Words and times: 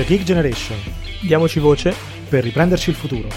The 0.00 0.06
Geek 0.06 0.22
Generation. 0.22 0.78
Diamoci 1.20 1.60
voce 1.60 1.94
per 2.26 2.42
riprenderci 2.42 2.88
il 2.88 2.96
futuro. 2.96 3.28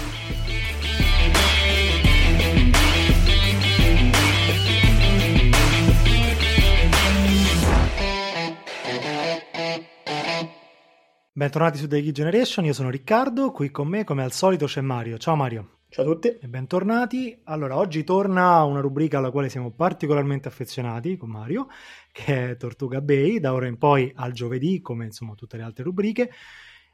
Bentornati 11.34 11.76
su 11.76 11.86
The 11.86 12.00
Geek 12.00 12.14
Generation, 12.14 12.64
io 12.64 12.72
sono 12.72 12.88
Riccardo, 12.88 13.50
qui 13.50 13.70
con 13.70 13.86
me 13.86 14.04
come 14.04 14.22
al 14.22 14.32
solito 14.32 14.64
c'è 14.64 14.80
Mario. 14.80 15.18
Ciao 15.18 15.36
Mario. 15.36 15.80
Ciao 15.94 16.04
a 16.04 16.08
tutti. 16.08 16.26
E 16.26 16.48
bentornati. 16.48 17.38
Allora, 17.44 17.76
oggi 17.76 18.02
torna 18.02 18.64
una 18.64 18.80
rubrica 18.80 19.18
alla 19.18 19.30
quale 19.30 19.48
siamo 19.48 19.70
particolarmente 19.70 20.48
affezionati 20.48 21.16
con 21.16 21.30
Mario, 21.30 21.68
che 22.10 22.50
è 22.50 22.56
Tortuga 22.56 23.00
Bay, 23.00 23.38
da 23.38 23.52
ora 23.52 23.68
in 23.68 23.78
poi 23.78 24.12
al 24.16 24.32
giovedì, 24.32 24.80
come 24.80 25.04
insomma 25.04 25.34
tutte 25.34 25.56
le 25.56 25.62
altre 25.62 25.84
rubriche. 25.84 26.32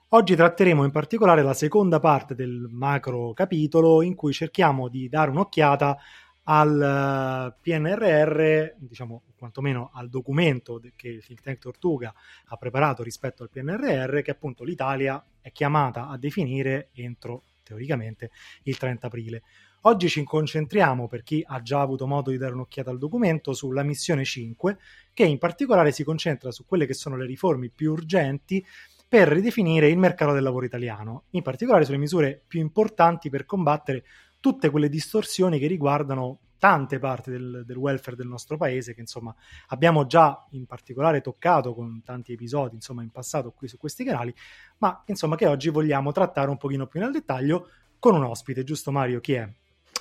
Oggi 0.09 0.37
tratteremo 0.37 0.85
in 0.85 0.91
particolare 0.91 1.41
la 1.43 1.55
seconda 1.55 1.99
parte 1.99 2.35
del 2.35 2.67
macro 2.69 3.33
capitolo 3.33 4.03
in 4.03 4.15
cui 4.15 4.35
cerchiamo 4.35 4.89
di 4.89 5.09
dare 5.09 5.31
un'occhiata 5.31 5.97
al 6.43 7.55
eh, 7.57 7.59
PNRR, 7.59 8.75
diciamo 8.77 9.23
quantomeno 9.35 9.93
al 9.95 10.11
documento 10.11 10.79
che 10.95 11.09
il 11.09 11.25
think 11.25 11.41
tank 11.41 11.59
Tortuga 11.59 12.13
ha 12.49 12.57
preparato 12.57 13.03
rispetto 13.03 13.45
al 13.45 13.49
PNRR, 13.49 14.21
che 14.21 14.31
appunto 14.31 14.63
l'Italia 14.63 15.25
è 15.41 15.51
chiamata 15.53 16.09
a 16.09 16.19
definire 16.19 16.91
entro 16.93 17.45
teoricamente 17.71 18.31
il 18.65 18.77
30 18.77 19.07
aprile. 19.07 19.43
Oggi 19.83 20.09
ci 20.09 20.23
concentriamo, 20.25 21.09
per 21.09 21.23
chi 21.23 21.43
ha 21.47 21.63
già 21.63 21.81
avuto 21.81 22.07
modo 22.07 22.31
di 22.31 22.37
dare 22.37 22.53
un'occhiata 22.53 22.91
al 22.91 22.99
documento, 22.99 23.55
sulla 23.55 23.83
missione 23.83 24.25
5, 24.25 24.77
che 25.15 25.25
in 25.25 25.39
particolare 25.39 25.93
si 25.93 26.05
concentra 26.05 26.51
su 26.51 26.67
quelle 26.67 26.85
che 26.85 26.95
sono 26.95 27.17
le 27.17 27.27
riforme 27.27 27.71
più 27.75 27.93
urgenti 27.93 28.65
per 29.09 29.29
ridefinire 29.29 29.89
il 29.89 29.97
mercato 29.97 30.33
del 30.33 30.43
lavoro 30.43 30.67
italiano, 30.67 31.25
in 31.31 31.43
particolare 31.43 31.85
sulle 31.85 31.97
misure 31.97 32.43
più 32.47 32.61
importanti 32.61 33.31
per 33.31 33.47
combattere 33.47 34.05
tutte 34.39 34.71
quelle 34.71 34.89
distorsioni 34.89 35.59
che 35.59 35.67
riguardano 35.67 36.39
tante 36.61 37.01
parti 37.01 37.31
del, 37.31 37.63
del, 37.67 37.77
welfare 37.77 38.17
del 38.17 38.29
nostro 38.29 38.57
paese 38.57 38.95
che 38.95 39.01
insomma 39.01 39.35
abbiamo 39.69 40.07
già 40.07 40.47
in 40.51 40.67
particolare 40.67 41.23
toccato 41.23 41.75
con 41.75 42.03
tanti 42.05 42.33
episodi 42.33 42.77
insomma 42.77 43.03
in 43.03 43.11
passato 43.11 43.51
qui 43.51 43.67
su 43.67 43.79
questi 43.79 44.05
canali 44.05 44.33
ma 44.79 45.03
insomma 45.07 45.35
che 45.35 45.47
oggi 45.47 45.71
vogliamo 45.71 46.13
trattare 46.13 46.51
un 46.51 46.59
pochino 46.59 46.87
più 46.87 47.01
nel 47.01 47.11
dettaglio 47.11 47.71
con 47.99 48.15
un 48.15 48.23
ospite 48.23 48.63
giusto 48.63 48.93
Mario 48.93 49.21
chi 49.21 49.33
è? 49.33 49.49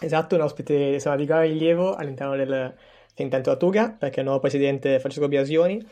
Esatto 0.02 0.36
un 0.36 0.42
ospite 0.42 0.74
insomma, 0.74 1.16
di 1.16 1.26
grande 1.26 1.48
rilievo 1.48 1.96
all'interno 1.96 2.36
del 2.36 2.76
think 3.16 3.32
tank 3.32 3.44
Tortuga 3.44 3.90
perché 3.90 4.18
è 4.18 4.20
il 4.20 4.26
nuovo 4.26 4.42
presidente 4.42 5.00
Francesco 5.00 5.28
Biasioni 5.30 5.84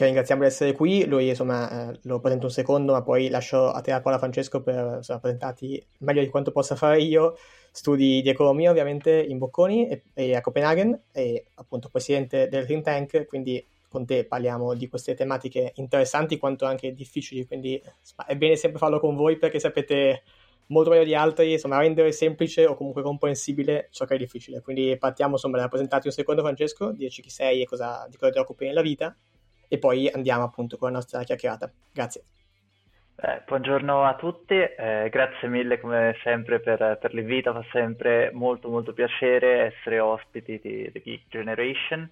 che 0.00 0.06
ringraziamo 0.06 0.42
di 0.42 0.48
essere 0.48 0.72
qui. 0.72 1.04
Lui, 1.06 1.28
insomma, 1.28 1.90
eh, 1.90 1.98
lo 2.02 2.20
presento 2.20 2.46
un 2.46 2.52
secondo, 2.52 2.92
ma 2.92 3.02
poi 3.02 3.28
lascio 3.28 3.70
a 3.70 3.80
te 3.80 3.90
la 3.90 4.00
parola, 4.00 4.18
Francesco, 4.18 4.62
per 4.62 4.96
insomma, 4.96 5.20
presentarti 5.20 5.86
meglio 5.98 6.20
di 6.22 6.28
quanto 6.28 6.50
possa 6.52 6.76
fare 6.76 7.00
io 7.00 7.36
studi 7.72 8.20
di 8.20 8.28
economia 8.28 8.70
ovviamente 8.70 9.12
in 9.12 9.38
Bocconi 9.38 9.88
e, 9.88 10.02
e 10.14 10.34
a 10.34 10.40
Copenaghen 10.40 10.98
e 11.12 11.44
appunto 11.54 11.88
presidente 11.88 12.48
del 12.48 12.66
think 12.66 12.82
tank, 12.82 13.26
quindi 13.26 13.64
con 13.88 14.06
te 14.06 14.24
parliamo 14.24 14.74
di 14.74 14.88
queste 14.88 15.14
tematiche 15.14 15.72
interessanti 15.76 16.38
quanto 16.38 16.64
anche 16.64 16.92
difficili, 16.92 17.46
quindi 17.46 17.80
è 18.26 18.36
bene 18.36 18.56
sempre 18.56 18.78
farlo 18.78 19.00
con 19.00 19.14
voi 19.16 19.36
perché 19.36 19.58
sapete 19.60 20.22
molto 20.66 20.90
meglio 20.90 21.04
di 21.04 21.14
altri, 21.14 21.52
insomma, 21.52 21.78
rendere 21.78 22.12
semplice 22.12 22.66
o 22.66 22.74
comunque 22.74 23.02
comprensibile 23.02 23.88
ciò 23.90 24.04
che 24.04 24.14
è 24.14 24.18
difficile. 24.18 24.60
Quindi 24.60 24.96
partiamo, 24.96 25.32
insomma, 25.32 25.58
da 25.58 25.68
presentarti 25.68 26.06
un 26.06 26.12
secondo, 26.12 26.42
Francesco, 26.42 26.92
dirci 26.92 27.22
chi 27.22 27.30
sei 27.30 27.62
e 27.62 27.66
cosa, 27.66 28.06
di 28.08 28.16
cosa 28.16 28.32
ti 28.32 28.38
occupi 28.38 28.66
nella 28.66 28.82
vita, 28.82 29.16
e 29.72 29.78
poi 29.78 30.10
andiamo 30.12 30.42
appunto 30.42 30.76
con 30.76 30.88
la 30.88 30.96
nostra 30.96 31.22
chiacchierata. 31.22 31.70
Grazie. 31.92 32.24
Eh, 33.22 33.42
buongiorno 33.46 34.02
a 34.02 34.16
tutti, 34.16 34.54
eh, 34.54 35.08
grazie 35.10 35.46
mille 35.46 35.78
come 35.78 36.16
sempre 36.24 36.58
per, 36.58 36.98
per, 37.00 37.14
l'invito, 37.14 37.52
fa 37.52 37.64
sempre 37.70 38.32
molto 38.32 38.68
molto 38.68 38.92
piacere 38.92 39.72
essere 39.76 40.00
ospiti 40.00 40.58
di 40.60 40.90
The 40.90 41.00
Geek 41.00 41.28
Generation. 41.28 42.10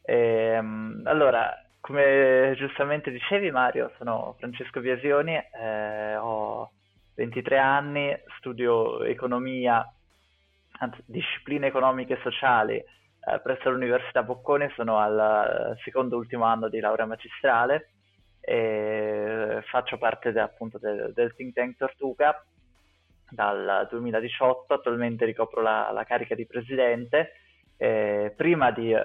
E, 0.00 0.58
um, 0.58 1.02
allora, 1.04 1.52
come 1.80 2.54
giustamente 2.56 3.10
dicevi 3.10 3.50
Mario, 3.50 3.92
sono 3.98 4.34
Francesco 4.38 4.80
Biasioni, 4.80 5.34
eh, 5.34 6.16
ho 6.16 6.70
23 7.14 7.58
anni, 7.58 8.16
studio 8.38 9.02
economia, 9.02 9.86
anzi 10.78 11.02
discipline 11.04 11.66
economiche 11.66 12.14
e 12.14 12.20
sociali 12.22 12.82
eh, 13.26 13.40
presso 13.40 13.70
l'Università 13.70 14.22
Bocconi, 14.22 14.70
sono 14.74 14.98
al 14.98 15.76
secondo 15.82 16.16
ultimo 16.16 16.44
anno 16.44 16.68
di 16.68 16.80
laurea 16.80 17.06
magistrale 17.06 17.90
e 18.40 19.62
faccio 19.68 19.98
parte 19.98 20.30
de, 20.30 20.40
appunto 20.40 20.78
del, 20.78 21.12
del 21.12 21.34
think 21.34 21.52
tank 21.52 21.76
Tortuga 21.76 22.40
dal 23.28 23.88
2018, 23.90 24.72
attualmente 24.72 25.24
ricopro 25.24 25.60
la, 25.60 25.90
la 25.92 26.04
carica 26.04 26.34
di 26.34 26.46
presidente. 26.46 27.32
Eh, 27.76 28.32
prima 28.36 28.70
di 28.70 28.92
eh, 28.92 29.04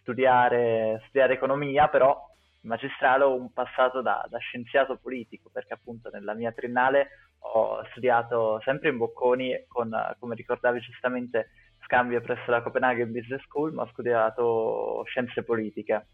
studiare, 0.00 1.02
studiare, 1.06 1.34
economia, 1.34 1.88
però 1.88 2.18
magistrale 2.62 3.24
ho 3.24 3.34
un 3.34 3.52
passato 3.52 4.00
da, 4.00 4.24
da, 4.28 4.38
scienziato 4.38 4.96
politico, 4.96 5.50
perché 5.52 5.74
appunto 5.74 6.08
nella 6.10 6.34
mia 6.34 6.52
triennale 6.52 7.08
ho 7.52 7.84
studiato 7.90 8.60
sempre 8.64 8.88
in 8.88 8.96
Bocconi 8.96 9.64
con, 9.68 9.94
come 10.18 10.34
ricordavi 10.34 10.80
giustamente, 10.80 11.50
scambio 11.84 12.20
presso 12.20 12.50
la 12.50 12.62
Copenaghen 12.62 13.12
Business 13.12 13.42
School, 13.42 13.72
ma 13.72 13.82
ho 13.82 13.88
studiato 13.92 15.02
scienze 15.06 15.42
politiche 15.42 16.06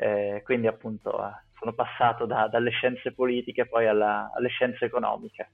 eh, 0.00 0.42
quindi 0.44 0.68
appunto 0.68 1.18
eh, 1.18 1.32
sono 1.58 1.72
passato 1.72 2.24
da, 2.24 2.46
dalle 2.46 2.70
scienze 2.70 3.12
politiche 3.12 3.66
poi 3.66 3.88
alla, 3.88 4.30
alle 4.32 4.48
scienze 4.48 4.84
economiche. 4.84 5.50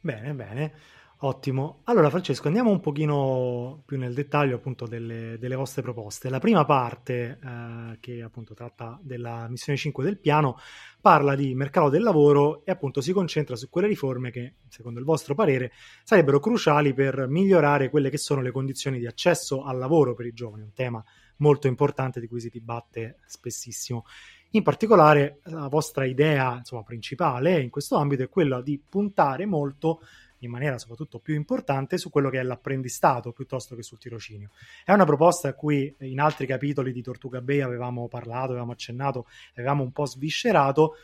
Bene, 0.00 0.32
bene. 0.32 0.72
Ottimo. 1.20 1.80
Allora, 1.84 2.10
Francesco, 2.10 2.46
andiamo 2.46 2.70
un 2.70 2.78
pochino 2.78 3.82
più 3.84 3.98
nel 3.98 4.14
dettaglio 4.14 4.54
appunto 4.54 4.86
delle, 4.86 5.36
delle 5.40 5.56
vostre 5.56 5.82
proposte. 5.82 6.30
La 6.30 6.38
prima 6.38 6.64
parte, 6.64 7.40
eh, 7.42 7.96
che 7.98 8.22
appunto 8.22 8.54
tratta 8.54 9.00
della 9.02 9.48
missione 9.48 9.76
5 9.76 10.04
del 10.04 10.18
piano, 10.18 10.58
parla 11.00 11.34
di 11.34 11.56
mercato 11.56 11.88
del 11.88 12.02
lavoro 12.02 12.64
e 12.64 12.70
appunto 12.70 13.00
si 13.00 13.12
concentra 13.12 13.56
su 13.56 13.68
quelle 13.68 13.88
riforme 13.88 14.30
che, 14.30 14.54
secondo 14.68 15.00
il 15.00 15.04
vostro 15.04 15.34
parere, 15.34 15.72
sarebbero 16.04 16.38
cruciali 16.38 16.94
per 16.94 17.26
migliorare 17.26 17.90
quelle 17.90 18.10
che 18.10 18.18
sono 18.18 18.40
le 18.40 18.52
condizioni 18.52 19.00
di 19.00 19.06
accesso 19.08 19.64
al 19.64 19.76
lavoro 19.76 20.14
per 20.14 20.26
i 20.26 20.32
giovani, 20.32 20.62
un 20.62 20.72
tema 20.72 21.04
molto 21.38 21.66
importante 21.66 22.20
di 22.20 22.28
cui 22.28 22.38
si 22.38 22.48
dibatte 22.48 23.18
spessissimo. 23.26 24.04
In 24.52 24.62
particolare, 24.62 25.40
la 25.44 25.66
vostra 25.68 26.04
idea 26.04 26.58
insomma, 26.58 26.82
principale 26.82 27.60
in 27.60 27.70
questo 27.70 27.96
ambito 27.96 28.22
è 28.22 28.28
quella 28.28 28.62
di 28.62 28.80
puntare 28.88 29.46
molto 29.46 30.00
in 30.40 30.50
maniera 30.50 30.78
soprattutto 30.78 31.18
più 31.18 31.34
importante 31.34 31.98
su 31.98 32.10
quello 32.10 32.30
che 32.30 32.38
è 32.38 32.42
l'apprendistato 32.42 33.32
piuttosto 33.32 33.74
che 33.74 33.82
sul 33.82 33.98
tirocinio. 33.98 34.50
È 34.84 34.92
una 34.92 35.04
proposta 35.04 35.48
a 35.48 35.54
cui 35.54 35.94
in 36.00 36.20
altri 36.20 36.46
capitoli 36.46 36.92
di 36.92 37.02
Tortuga 37.02 37.40
Bay 37.40 37.60
avevamo 37.60 38.08
parlato, 38.08 38.50
avevamo 38.50 38.72
accennato, 38.72 39.26
avevamo 39.54 39.82
un 39.82 39.92
po' 39.92 40.06
sviscerato, 40.06 40.94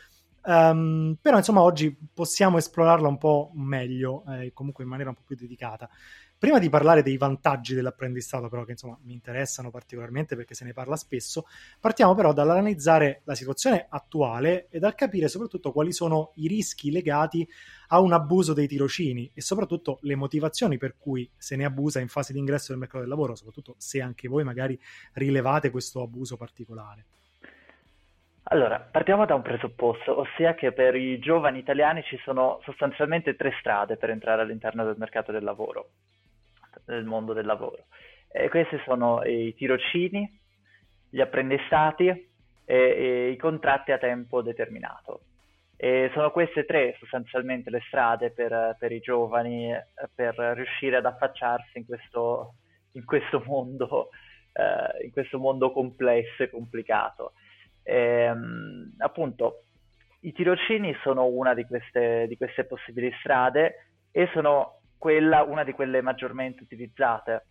um, 0.45 1.17
però 1.21 1.37
insomma 1.37 1.61
oggi 1.61 1.95
possiamo 2.13 2.57
esplorarla 2.57 3.07
un 3.07 3.17
po' 3.17 3.51
meglio, 3.53 4.23
eh, 4.27 4.51
comunque 4.53 4.83
in 4.83 4.89
maniera 4.89 5.09
un 5.09 5.15
po' 5.15 5.23
più 5.25 5.35
dedicata. 5.35 5.89
Prima 6.37 6.59
di 6.59 6.69
parlare 6.69 7.01
dei 7.01 7.17
vantaggi 7.17 7.73
dell'apprendistato, 7.73 8.49
però, 8.49 8.65
che 8.65 8.71
insomma 8.71 8.99
mi 9.03 9.13
interessano 9.13 9.71
particolarmente 9.71 10.35
perché 10.35 10.53
se 10.53 10.65
ne 10.65 10.73
parla 10.73 10.97
spesso, 10.97 11.45
partiamo 11.79 12.13
però 12.13 12.33
dall'analizzare 12.33 13.21
la 13.23 13.35
situazione 13.35 13.87
attuale 13.89 14.67
e 14.69 14.79
dal 14.79 14.95
capire 14.95 15.29
soprattutto 15.29 15.71
quali 15.71 15.93
sono 15.93 16.33
i 16.35 16.47
rischi 16.47 16.91
legati 16.91 17.47
a 17.87 17.99
un 18.01 18.11
abuso 18.11 18.53
dei 18.53 18.67
tirocini 18.67 19.31
e 19.33 19.41
soprattutto 19.41 19.99
le 20.01 20.15
motivazioni 20.15 20.77
per 20.77 20.97
cui 20.97 21.27
se 21.37 21.55
ne 21.55 21.63
abusa 21.63 22.01
in 22.01 22.09
fase 22.09 22.33
di 22.33 22.39
ingresso 22.39 22.67
del 22.69 22.79
mercato 22.79 22.99
del 22.99 23.09
lavoro, 23.09 23.33
soprattutto 23.35 23.75
se 23.77 24.01
anche 24.01 24.27
voi 24.27 24.43
magari 24.43 24.77
rilevate 25.13 25.71
questo 25.71 26.01
abuso 26.01 26.35
particolare. 26.35 27.05
Allora, 28.49 28.79
partiamo 28.79 29.25
da 29.25 29.33
un 29.33 29.41
presupposto, 29.41 30.19
ossia 30.19 30.53
che 30.53 30.71
per 30.71 30.95
i 30.95 31.17
giovani 31.17 31.57
italiani 31.57 32.03
ci 32.03 32.17
sono 32.23 32.59
sostanzialmente 32.63 33.35
tre 33.35 33.51
strade 33.59 33.97
per 33.97 34.11
entrare 34.11 34.43
all'interno 34.43 34.85
del 34.85 34.97
mercato 34.99 35.31
del 35.31 35.43
lavoro 35.43 35.89
nel 36.85 37.05
mondo 37.05 37.33
del 37.33 37.47
lavoro. 37.47 37.85
E 38.31 38.49
questi 38.49 38.79
sono 38.85 39.23
i 39.23 39.55
tirocini, 39.55 40.29
gli 41.09 41.21
apprendistati 41.21 42.07
e, 42.07 42.27
e 42.65 43.29
i 43.29 43.37
contratti 43.37 43.91
a 43.91 43.97
tempo 43.97 44.43
determinato. 44.43 45.21
E 45.75 46.11
sono 46.13 46.29
queste 46.29 46.65
tre 46.65 46.95
sostanzialmente 46.99 47.71
le 47.71 47.81
strade 47.87 48.29
per, 48.29 48.75
per 48.77 48.91
i 48.91 48.99
giovani 48.99 49.73
per 50.13 50.35
riuscire 50.35 50.97
ad 50.97 51.05
affacciarsi 51.05 51.79
in 51.79 51.85
questo, 51.85 52.53
in 52.91 53.05
questo, 53.05 53.41
mondo, 53.43 54.09
eh, 54.53 55.03
in 55.05 55.11
questo 55.11 55.39
mondo 55.39 55.71
complesso 55.71 56.43
e 56.43 56.49
complicato. 56.51 57.33
Ehm, 57.87 58.95
appunto, 58.97 59.63
i 60.21 60.33
tirocini 60.33 60.95
sono 61.03 61.25
una 61.27 61.53
di 61.53 61.65
queste, 61.65 62.25
di 62.27 62.35
queste 62.35 62.65
possibili 62.65 63.13
strade 63.19 63.91
e 64.11 64.27
sono 64.33 64.79
quella 64.97 65.43
una 65.43 65.63
di 65.63 65.71
quelle 65.73 66.01
maggiormente 66.01 66.63
utilizzate. 66.63 67.45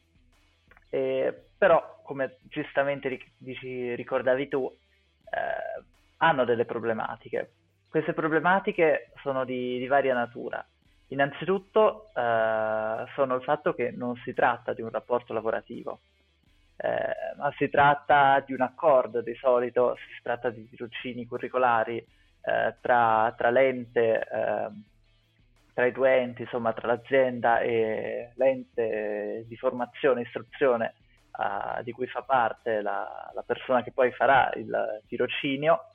Eh, 0.90 1.46
però, 1.56 2.00
come 2.02 2.38
giustamente 2.42 3.08
ric- 3.08 3.32
dici, 3.38 3.94
ricordavi 3.94 4.48
tu, 4.48 4.70
eh, 4.70 5.82
hanno 6.18 6.44
delle 6.44 6.64
problematiche. 6.64 7.52
queste 7.88 8.12
problematiche 8.12 9.12
sono 9.22 9.44
di, 9.44 9.78
di 9.78 9.86
varia 9.86 10.14
natura. 10.14 10.64
Innanzitutto 11.08 12.10
eh, 12.12 13.04
sono 13.14 13.34
il 13.36 13.42
fatto 13.44 13.72
che 13.72 13.92
non 13.92 14.16
si 14.24 14.34
tratta 14.34 14.72
di 14.72 14.82
un 14.82 14.90
rapporto 14.90 15.32
lavorativo, 15.32 16.00
eh, 16.76 17.36
ma 17.36 17.52
si 17.56 17.68
tratta 17.68 18.42
di 18.44 18.52
un 18.52 18.60
accordo, 18.60 19.20
di 19.20 19.34
solito 19.34 19.96
si 19.96 20.22
tratta 20.22 20.50
di 20.50 20.68
tirocini 20.68 21.26
curricolari 21.26 21.96
eh, 21.96 22.74
tra, 22.80 23.32
tra, 23.36 23.50
l'ente, 23.50 24.20
eh, 24.20 24.68
tra 25.72 25.86
i 25.86 25.92
due 25.92 26.16
enti, 26.16 26.42
insomma 26.42 26.72
tra 26.72 26.88
l'azienda 26.88 27.60
e 27.60 28.32
l'ente 28.36 29.44
di 29.46 29.56
formazione 29.56 30.20
e 30.20 30.24
istruzione 30.24 30.94
uh, 31.36 31.82
di 31.82 31.92
cui 31.92 32.06
fa 32.06 32.22
parte 32.22 32.80
la, 32.80 33.30
la, 33.34 33.42
persona 33.42 33.82
che 33.82 33.92
poi 33.92 34.12
farà 34.12 34.50
il 34.54 35.02
tirocinio. 35.06 35.88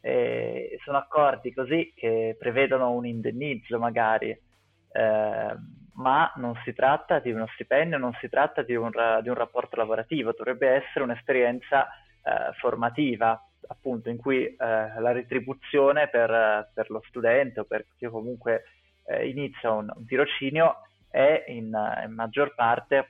E 0.00 0.78
sono 0.84 0.98
accordi 0.98 1.52
così 1.52 1.92
che 1.96 2.36
prevedono 2.38 2.92
un 2.92 3.06
indennizzo 3.06 3.78
magari, 3.78 4.30
eh, 4.30 5.56
ma 5.96 6.30
non 6.36 6.54
si 6.64 6.72
tratta 6.72 7.18
di 7.18 7.30
uno 7.30 7.46
stipendio, 7.54 7.98
non 7.98 8.12
si 8.20 8.28
tratta 8.28 8.62
di 8.62 8.74
un, 8.74 8.90
di 9.22 9.28
un 9.28 9.34
rapporto 9.34 9.76
lavorativo, 9.76 10.32
dovrebbe 10.36 10.68
essere 10.68 11.04
un'esperienza 11.04 11.86
eh, 11.88 12.52
formativa, 12.58 13.40
appunto, 13.68 14.08
in 14.08 14.18
cui 14.18 14.44
eh, 14.44 14.56
la 14.56 15.12
retribuzione 15.12 16.08
per, 16.08 16.70
per, 16.72 16.90
lo 16.90 17.02
studente 17.08 17.60
o 17.60 17.64
per 17.64 17.86
chi 17.96 18.06
comunque 18.06 18.64
eh, 19.04 19.28
inizia 19.28 19.72
un, 19.72 19.90
un, 19.94 20.04
tirocinio 20.04 20.82
è 21.08 21.44
in, 21.48 21.72
in 22.04 22.12
maggior 22.12 22.54
parte 22.54 23.08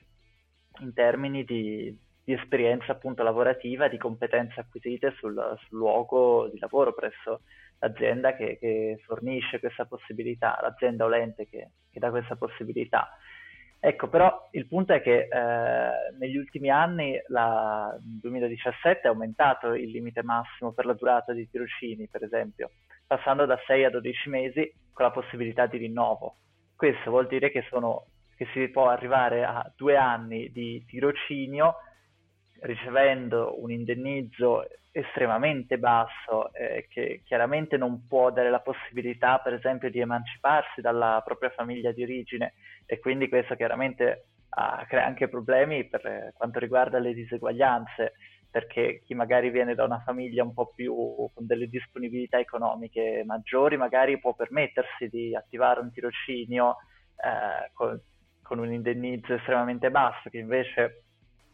in 0.79 0.93
termini 0.93 1.43
di, 1.43 1.95
di, 2.23 2.33
esperienza 2.33 2.93
appunto 2.93 3.21
lavorativa, 3.21 3.89
di 3.89 3.97
competenze 3.97 4.61
acquisite 4.61 5.13
sul, 5.17 5.35
sul 5.67 5.77
luogo 5.77 6.47
di 6.47 6.59
lavoro 6.59 6.93
presso 6.93 7.41
l'azienda 7.79 8.35
che, 8.35 8.57
che, 8.59 8.99
fornisce 9.05 9.59
questa 9.59 9.85
possibilità, 9.85 10.57
l'azienda 10.61 11.05
o 11.05 11.07
l'ente 11.07 11.47
che, 11.47 11.71
che 11.91 11.99
dà 11.99 12.09
questa 12.09 12.35
possibilità. 12.35 13.09
Ecco, 13.79 14.07
però 14.07 14.47
il 14.51 14.67
punto 14.67 14.93
è 14.93 15.01
che 15.01 15.27
eh, 15.31 15.89
negli 16.17 16.35
ultimi 16.35 16.69
anni, 16.69 17.21
la, 17.27 17.95
nel 18.03 18.19
2017, 18.21 19.01
è 19.01 19.07
aumentato 19.07 19.73
il 19.73 19.89
limite 19.91 20.23
massimo 20.23 20.73
per 20.73 20.85
la 20.85 20.93
durata 20.93 21.31
dei 21.33 21.47
tirocini, 21.49 22.07
per 22.07 22.23
esempio, 22.23 22.71
passando 23.05 23.45
da 23.45 23.59
6 23.67 23.85
a 23.85 23.89
12 23.91 24.29
mesi 24.29 24.73
con 24.91 25.05
la 25.05 25.11
possibilità 25.11 25.67
di 25.67 25.77
rinnovo. 25.77 26.37
Questo 26.75 27.11
vuol 27.11 27.27
dire 27.27 27.51
che 27.51 27.65
sono 27.69 28.05
che 28.37 28.47
si 28.53 28.67
può 28.69 28.87
arrivare 28.87 29.43
a 29.43 29.69
due 29.75 29.97
anni 29.97 30.51
di 30.51 30.85
tirocinio 30.85 31.77
ricevendo 32.61 33.61
un 33.61 33.71
indennizzo 33.71 34.65
estremamente 34.91 35.77
basso 35.77 36.51
eh, 36.53 36.87
che 36.89 37.21
chiaramente 37.23 37.77
non 37.77 38.07
può 38.07 38.31
dare 38.31 38.49
la 38.49 38.61
possibilità 38.61 39.39
per 39.39 39.53
esempio 39.53 39.91
di 39.91 39.99
emanciparsi 39.99 40.81
dalla 40.81 41.21
propria 41.23 41.51
famiglia 41.51 41.91
di 41.91 42.01
origine 42.01 42.53
e 42.85 42.99
quindi 42.99 43.29
questo 43.29 43.55
chiaramente 43.55 44.29
ah, 44.49 44.83
crea 44.87 45.05
anche 45.05 45.27
problemi 45.27 45.85
per 45.85 46.33
quanto 46.35 46.57
riguarda 46.57 46.97
le 46.97 47.13
diseguaglianze 47.13 48.13
perché 48.49 49.01
chi 49.05 49.13
magari 49.13 49.51
viene 49.51 49.75
da 49.75 49.83
una 49.83 50.01
famiglia 50.03 50.43
un 50.43 50.53
po' 50.53 50.71
più 50.73 50.95
con 50.95 51.45
delle 51.45 51.67
disponibilità 51.67 52.39
economiche 52.39 53.23
maggiori 53.23 53.77
magari 53.77 54.17
può 54.19 54.33
permettersi 54.33 55.09
di 55.09 55.35
attivare 55.35 55.81
un 55.81 55.91
tirocinio 55.91 56.77
eh, 57.17 57.69
con, 57.73 57.99
con 58.47 58.59
un 58.59 58.71
indennizzo 58.71 59.33
estremamente 59.33 59.91
basso, 59.91 60.29
che 60.29 60.37
invece 60.37 61.03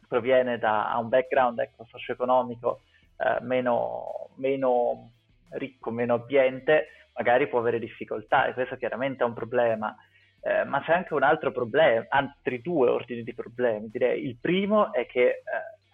proviene 0.07 0.57
da 0.57 0.95
un 0.99 1.09
background 1.09 1.59
ecco, 1.59 1.85
socio-economico 1.85 2.81
eh, 3.17 3.41
meno, 3.41 4.29
meno 4.35 5.11
ricco, 5.51 5.91
meno 5.91 6.15
abbiente, 6.15 6.87
magari 7.15 7.47
può 7.47 7.59
avere 7.59 7.79
difficoltà 7.79 8.45
e 8.45 8.53
questo 8.53 8.75
chiaramente 8.77 9.23
è 9.23 9.27
un 9.27 9.33
problema. 9.33 9.95
Eh, 10.41 10.65
ma 10.65 10.81
c'è 10.81 10.93
anche 10.93 11.13
un 11.13 11.23
altro 11.23 11.51
problema, 11.51 12.05
altri 12.09 12.61
due 12.61 12.89
ordini 12.89 13.23
di 13.23 13.33
problemi, 13.33 13.89
direi. 13.89 14.25
Il 14.25 14.37
primo 14.39 14.91
è 14.91 15.05
che 15.05 15.21
eh, 15.27 15.41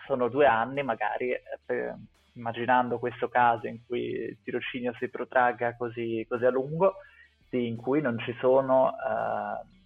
sono 0.07 0.27
due 0.27 0.47
anni, 0.47 0.81
magari, 0.81 1.31
eh, 1.31 1.41
per, 1.63 1.95
immaginando 2.33 2.97
questo 2.97 3.27
caso 3.27 3.67
in 3.67 3.85
cui 3.85 4.11
il 4.11 4.37
tirocinio 4.43 4.93
si 4.97 5.07
protragga 5.09 5.75
così, 5.75 6.25
così 6.27 6.45
a 6.45 6.49
lungo, 6.49 6.95
in 7.51 7.75
cui 7.75 8.01
non 8.01 8.17
ci 8.19 8.35
sono 8.39 8.91
eh, 8.91 9.77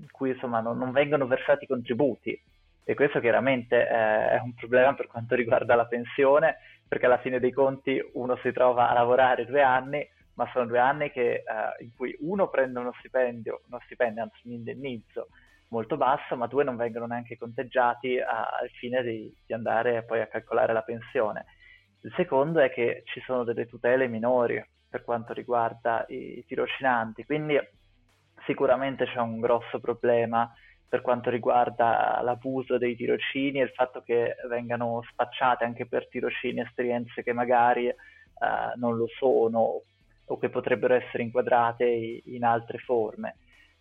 in 0.00 0.10
cui 0.10 0.30
insomma 0.30 0.60
non, 0.60 0.78
non 0.78 0.90
vengono 0.90 1.26
versati 1.26 1.66
contributi 1.66 2.40
e 2.84 2.94
questo 2.94 3.18
chiaramente 3.20 3.86
è 3.86 4.38
un 4.42 4.54
problema 4.54 4.94
per 4.94 5.06
quanto 5.06 5.34
riguarda 5.34 5.74
la 5.74 5.86
pensione 5.86 6.58
perché 6.86 7.06
alla 7.06 7.18
fine 7.18 7.40
dei 7.40 7.50
conti 7.50 7.98
uno 8.12 8.36
si 8.42 8.52
trova 8.52 8.90
a 8.90 8.92
lavorare 8.92 9.46
due 9.46 9.62
anni 9.62 10.06
ma 10.34 10.48
sono 10.52 10.66
due 10.66 10.78
anni 10.78 11.10
che, 11.10 11.42
uh, 11.46 11.82
in 11.82 11.94
cui 11.94 12.16
uno 12.20 12.48
prende 12.48 12.78
uno 12.78 12.92
stipendio, 12.98 13.62
uno 13.68 13.80
stipendio, 13.84 14.22
anzi 14.22 14.40
un 14.44 14.52
indennizzo 14.54 15.28
molto 15.68 15.96
basso, 15.96 16.36
ma 16.36 16.46
due 16.46 16.64
non 16.64 16.76
vengono 16.76 17.06
neanche 17.06 17.36
conteggiati 17.36 18.18
a, 18.18 18.48
al 18.60 18.68
fine 18.70 19.02
di, 19.02 19.34
di, 19.46 19.52
andare 19.52 20.04
poi 20.04 20.20
a 20.20 20.26
calcolare 20.26 20.72
la 20.72 20.82
pensione. 20.82 21.46
Il 22.02 22.12
secondo 22.16 22.60
è 22.60 22.70
che 22.70 23.02
ci 23.06 23.20
sono 23.20 23.44
delle 23.44 23.66
tutele 23.66 24.06
minori 24.08 24.62
per 24.88 25.04
quanto 25.04 25.32
riguarda 25.32 26.04
i, 26.08 26.38
i 26.38 26.44
tirocinanti, 26.44 27.24
quindi 27.24 27.58
sicuramente 28.44 29.06
c'è 29.06 29.18
un 29.18 29.40
grosso 29.40 29.80
problema 29.80 30.52
per 30.94 31.02
quanto 31.02 31.28
riguarda 31.28 32.20
l'abuso 32.22 32.78
dei 32.78 32.94
tirocini 32.94 33.58
e 33.58 33.64
il 33.64 33.70
fatto 33.70 34.00
che 34.02 34.36
vengano 34.48 35.02
spacciate 35.10 35.64
anche 35.64 35.86
per 35.86 36.06
tirocini 36.06 36.60
esperienze 36.60 37.24
che 37.24 37.32
magari 37.32 37.88
eh, 37.88 37.96
non 38.76 38.96
lo 38.96 39.08
sono 39.18 39.82
o 40.26 40.38
che 40.38 40.48
potrebbero 40.50 40.94
essere 40.94 41.24
inquadrate 41.24 41.84
in 41.84 42.44
altre 42.44 42.78
forme, 42.78 43.38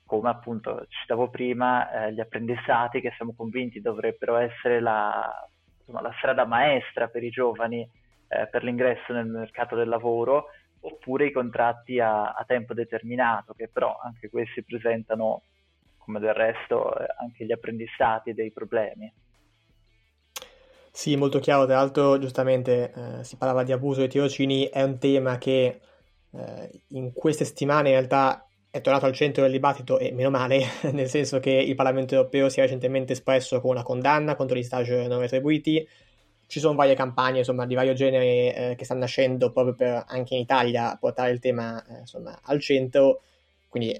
come 0.07 0.27
appunto 0.29 0.87
citavo 0.89 1.29
prima 1.29 2.07
eh, 2.07 2.13
gli 2.13 2.19
apprendistati 2.19 2.99
che 2.99 3.13
siamo 3.15 3.35
convinti 3.37 3.79
dovrebbero 3.79 4.37
essere 4.37 4.79
la, 4.79 5.47
insomma, 5.81 6.01
la 6.01 6.15
strada 6.17 6.47
maestra 6.47 7.09
per 7.09 7.23
i 7.23 7.29
giovani 7.29 7.87
eh, 8.27 8.47
per 8.47 8.63
l'ingresso 8.63 9.13
nel 9.13 9.27
mercato 9.27 9.75
del 9.75 9.87
lavoro 9.87 10.45
oppure 10.79 11.27
i 11.27 11.31
contratti 11.31 11.99
a, 11.99 12.31
a, 12.31 12.43
tempo 12.43 12.73
determinato, 12.73 13.53
che 13.53 13.69
però 13.71 13.99
anche 14.01 14.31
questi 14.31 14.63
presentano, 14.63 15.43
come 16.03 16.19
del 16.19 16.33
resto, 16.33 16.97
eh, 16.97 17.05
anche 17.19 17.45
gli 17.45 17.51
apprendistati 17.51 18.33
dei 18.33 18.51
problemi. 18.51 19.11
Sì, 20.91 21.15
molto 21.15 21.39
chiaro, 21.39 21.65
tra 21.65 21.75
l'altro 21.75 22.19
giustamente 22.19 22.93
eh, 22.93 23.23
si 23.23 23.35
parlava 23.35 23.63
di 23.63 23.71
abuso 23.71 23.99
dei 24.01 24.09
tirocini, 24.09 24.65
è 24.69 24.83
un 24.83 24.99
tema 24.99 25.37
che 25.37 25.79
eh, 26.31 26.83
in 26.89 27.13
queste 27.13 27.45
settimane 27.45 27.89
in 27.89 27.95
realtà 27.95 28.47
è 28.69 28.81
tornato 28.81 29.05
al 29.05 29.13
centro 29.13 29.43
del 29.43 29.51
dibattito 29.51 29.97
e 29.97 30.11
meno 30.11 30.29
male, 30.29 30.63
nel 30.93 31.07
senso 31.07 31.39
che 31.39 31.51
il 31.51 31.75
Parlamento 31.75 32.15
europeo 32.15 32.49
si 32.49 32.59
è 32.59 32.63
recentemente 32.63 33.13
espresso 33.13 33.59
con 33.59 33.71
una 33.71 33.83
condanna 33.83 34.35
contro 34.35 34.55
gli 34.55 34.63
stage 34.63 35.07
non 35.07 35.19
retribuiti, 35.19 35.87
ci 36.47 36.59
sono 36.59 36.75
varie 36.75 36.93
campagne 36.93 37.39
insomma, 37.39 37.65
di 37.65 37.73
vario 37.73 37.93
genere 37.93 38.55
eh, 38.55 38.75
che 38.75 38.85
stanno 38.85 39.01
nascendo 39.01 39.51
proprio 39.51 39.73
per 39.73 40.03
anche 40.07 40.35
in 40.35 40.41
Italia 40.41 40.95
portare 40.99 41.31
il 41.31 41.39
tema 41.39 41.83
eh, 41.83 41.99
insomma, 42.01 42.39
al 42.43 42.59
centro. 42.59 43.21
Quindi 43.69 43.99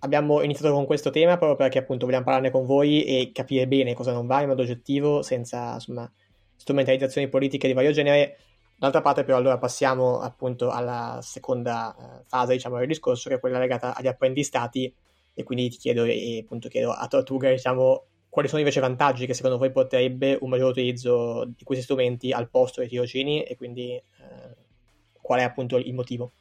abbiamo 0.00 0.42
iniziato 0.42 0.74
con 0.74 0.86
questo 0.86 1.10
tema 1.10 1.36
proprio 1.36 1.56
perché 1.56 1.78
appunto 1.78 2.06
vogliamo 2.06 2.24
parlarne 2.24 2.50
con 2.50 2.66
voi 2.66 3.04
e 3.04 3.30
capire 3.32 3.66
bene 3.66 3.94
cosa 3.94 4.12
non 4.12 4.26
va 4.26 4.42
in 4.42 4.48
modo 4.48 4.62
oggettivo 4.62 5.22
senza 5.22 5.74
insomma, 5.74 6.10
strumentalizzazioni 6.56 7.28
politiche 7.28 7.66
di 7.66 7.72
vario 7.72 7.92
genere. 7.92 8.38
D'altra 8.78 9.00
parte 9.00 9.24
però 9.24 9.38
allora 9.38 9.56
passiamo 9.56 10.20
appunto 10.20 10.70
alla 10.70 11.18
seconda 11.22 11.96
eh, 11.96 12.24
fase 12.26 12.52
diciamo, 12.52 12.76
del 12.76 12.88
discorso 12.88 13.30
che 13.30 13.36
è 13.36 13.40
quella 13.40 13.58
legata 13.58 13.96
agli 13.96 14.06
apprendistati 14.06 14.94
e 15.32 15.42
quindi 15.44 15.70
ti 15.70 15.78
chiedo 15.78 16.04
e 16.04 16.40
appunto 16.42 16.68
chiedo 16.68 16.90
a 16.92 17.06
Tortuga 17.08 17.50
diciamo 17.50 18.04
quali 18.28 18.48
sono 18.48 18.60
invece 18.60 18.80
i 18.80 18.82
vantaggi 18.82 19.24
che 19.24 19.32
secondo 19.32 19.56
voi 19.56 19.70
porterebbe 19.70 20.36
un 20.42 20.50
maggiore 20.50 20.72
utilizzo 20.72 21.44
di 21.46 21.64
questi 21.64 21.84
strumenti 21.84 22.32
al 22.32 22.50
posto 22.50 22.80
dei 22.80 22.88
tirocini 22.90 23.42
e 23.42 23.56
quindi 23.56 23.94
eh, 23.94 24.04
qual 25.22 25.40
è 25.40 25.42
appunto 25.42 25.78
il 25.78 25.94
motivo? 25.94 26.32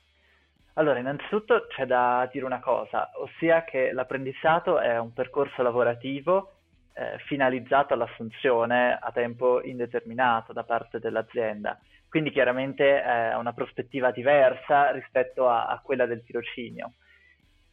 Allora, 0.78 1.00
innanzitutto 1.00 1.68
c'è 1.68 1.86
da 1.86 2.28
dire 2.32 2.46
una 2.46 2.60
cosa, 2.60 3.10
ossia 3.16 3.64
che 3.64 3.94
l'apprendistato 3.94 4.80
è 4.80 4.98
un 4.98 5.14
percorso 5.14 5.62
lavorativo 5.62 6.52
eh, 6.94 7.18
finalizzato 7.28 7.94
all'assunzione 7.94 8.98
a 9.00 9.12
tempo 9.12 9.62
indeterminato 9.64 10.52
da 10.52 10.64
parte 10.64 11.00
dell'azienda. 11.00 11.80
Quindi 12.10 12.30
chiaramente 12.32 13.02
è 13.02 13.36
una 13.36 13.54
prospettiva 13.54 14.12
diversa 14.12 14.92
rispetto 14.92 15.48
a, 15.48 15.68
a 15.68 15.80
quella 15.80 16.06
del 16.06 16.24
tirocinio. 16.24 16.94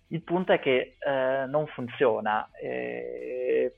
Il 0.09 0.23
punto 0.23 0.53
è 0.53 0.61
che 0.61 0.97
eh, 0.99 1.45
non 1.47 1.67
funziona. 1.67 2.49
Eh, 2.61 3.75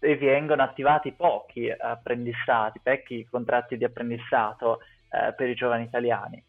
e 0.00 0.16
vengono 0.16 0.62
attivati 0.62 1.12
pochi 1.12 1.70
apprendistati, 1.70 2.80
pochi 2.82 3.26
contratti 3.28 3.76
di 3.76 3.84
apprendistato 3.84 4.80
eh, 5.10 5.32
per 5.34 5.48
i 5.48 5.54
giovani 5.54 5.84
italiani. 5.84 6.42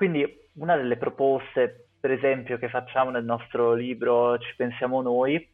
Quindi 0.00 0.26
una 0.54 0.76
delle 0.76 0.96
proposte, 0.96 1.88
per 2.00 2.10
esempio, 2.10 2.56
che 2.56 2.70
facciamo 2.70 3.10
nel 3.10 3.22
nostro 3.22 3.74
libro 3.74 4.38
Ci 4.38 4.54
pensiamo 4.56 5.02
noi, 5.02 5.46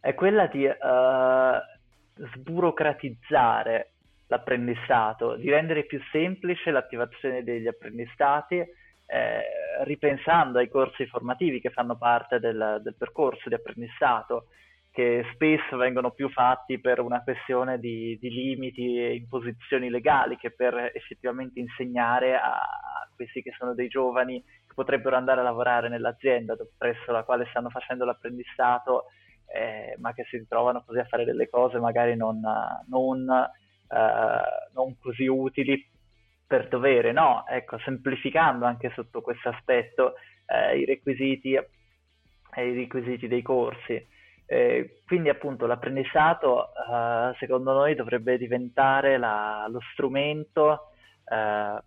è 0.00 0.12
quella 0.14 0.48
di 0.48 0.64
uh, 0.64 2.26
sburocratizzare 2.34 3.92
l'apprendistato, 4.26 5.36
di 5.36 5.48
rendere 5.48 5.84
più 5.84 6.00
semplice 6.10 6.72
l'attivazione 6.72 7.44
degli 7.44 7.68
apprendistati, 7.68 8.56
eh, 8.56 9.42
ripensando 9.84 10.58
ai 10.58 10.68
corsi 10.68 11.06
formativi 11.06 11.60
che 11.60 11.70
fanno 11.70 11.96
parte 11.96 12.40
del, 12.40 12.80
del 12.82 12.96
percorso 12.98 13.48
di 13.48 13.54
apprendistato, 13.54 14.46
che 14.92 15.24
spesso 15.32 15.78
vengono 15.78 16.10
più 16.10 16.28
fatti 16.28 16.78
per 16.78 17.00
una 17.00 17.22
questione 17.22 17.78
di, 17.78 18.18
di, 18.20 18.28
limiti 18.28 18.98
e 18.98 19.14
imposizioni 19.14 19.88
legali 19.88 20.36
che 20.36 20.50
per 20.50 20.92
effettivamente 20.92 21.58
insegnare 21.58 22.36
a 22.36 22.60
questi 23.16 23.40
che 23.40 23.54
sono 23.56 23.72
dei 23.72 23.88
giovani 23.88 24.42
che 24.42 24.74
potrebbero 24.74 25.16
andare 25.16 25.40
a 25.40 25.44
lavorare 25.44 25.88
nell'azienda 25.88 26.56
presso 26.76 27.10
la 27.10 27.22
quale 27.22 27.46
stanno 27.48 27.70
facendo 27.70 28.04
l'apprendistato, 28.04 29.06
eh, 29.46 29.96
ma 29.98 30.12
che 30.12 30.26
si 30.28 30.36
ritrovano 30.36 30.82
così 30.84 30.98
a 30.98 31.06
fare 31.06 31.24
delle 31.24 31.48
cose 31.48 31.78
magari 31.78 32.14
non, 32.14 32.42
non, 32.88 33.30
eh, 33.30 34.70
non 34.74 34.98
così 34.98 35.26
utili 35.26 35.88
per 36.46 36.68
dovere, 36.68 37.12
no? 37.12 37.46
Ecco, 37.48 37.78
semplificando 37.78 38.66
anche 38.66 38.92
sotto 38.94 39.22
questo 39.22 39.48
aspetto 39.48 40.16
eh, 40.44 40.78
i 40.78 40.84
requisiti 40.84 41.54
e 41.54 42.68
i 42.68 42.74
requisiti 42.74 43.26
dei 43.26 43.40
corsi. 43.40 44.06
Quindi 45.06 45.28
appunto 45.28 45.66
l'apprendistato 45.66 46.68
eh, 46.68 47.34
secondo 47.38 47.72
noi 47.72 47.94
dovrebbe 47.94 48.38
diventare 48.38 49.18
la, 49.18 49.66
lo 49.68 49.80
strumento 49.92 50.90
eh, 51.28 51.78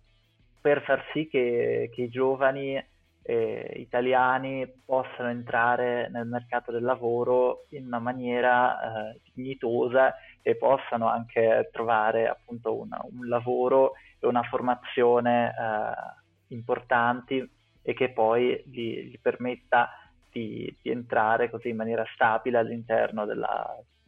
per 0.60 0.82
far 0.82 1.04
sì 1.12 1.28
che, 1.28 1.90
che 1.92 2.02
i 2.02 2.08
giovani 2.08 2.82
eh, 3.22 3.72
italiani 3.76 4.66
possano 4.84 5.28
entrare 5.28 6.08
nel 6.10 6.26
mercato 6.26 6.70
del 6.70 6.82
lavoro 6.82 7.66
in 7.70 7.86
una 7.86 7.98
maniera 7.98 9.10
eh, 9.10 9.20
dignitosa 9.34 10.14
e 10.42 10.54
possano 10.54 11.08
anche 11.08 11.68
trovare 11.72 12.28
appunto 12.28 12.78
una, 12.78 13.00
un 13.02 13.26
lavoro 13.28 13.94
e 14.20 14.26
una 14.26 14.44
formazione 14.44 15.48
eh, 15.48 16.54
importanti 16.54 17.48
e 17.82 17.94
che 17.94 18.10
poi 18.10 18.62
gli, 18.66 19.10
gli 19.10 19.18
permetta 19.20 19.90
di, 20.36 20.76
di, 20.82 20.90
entrare 20.90 21.48
così 21.48 21.70
in 21.70 21.76
maniera 21.76 22.04
stabile 22.14 22.58
all'interno 22.58 23.24
della, 23.24 23.66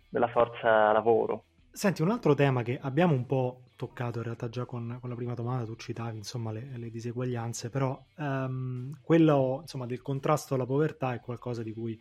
della 0.08 0.28
forza 0.28 0.92
lavoro. 0.92 1.44
Senti, 1.70 2.02
un 2.02 2.10
altro 2.10 2.34
tema 2.34 2.62
che 2.62 2.78
abbiamo 2.80 3.14
un 3.14 3.24
po' 3.24 3.62
toccato 3.76 4.18
in 4.18 4.24
realtà 4.24 4.48
già 4.48 4.64
con, 4.64 4.98
con 5.00 5.08
la 5.08 5.14
prima 5.14 5.34
domanda, 5.34 5.64
tu 5.64 5.76
citavi 5.76 6.16
insomma 6.16 6.52
le, 6.52 6.70
le 6.76 6.90
diseguaglianze, 6.90 7.70
però 7.70 7.98
um, 8.16 8.92
quello 9.00 9.58
insomma, 9.62 9.86
del 9.86 10.02
contrasto 10.02 10.54
alla 10.54 10.66
povertà 10.66 11.14
è 11.14 11.20
qualcosa 11.20 11.62
di 11.62 11.72
cui 11.72 11.98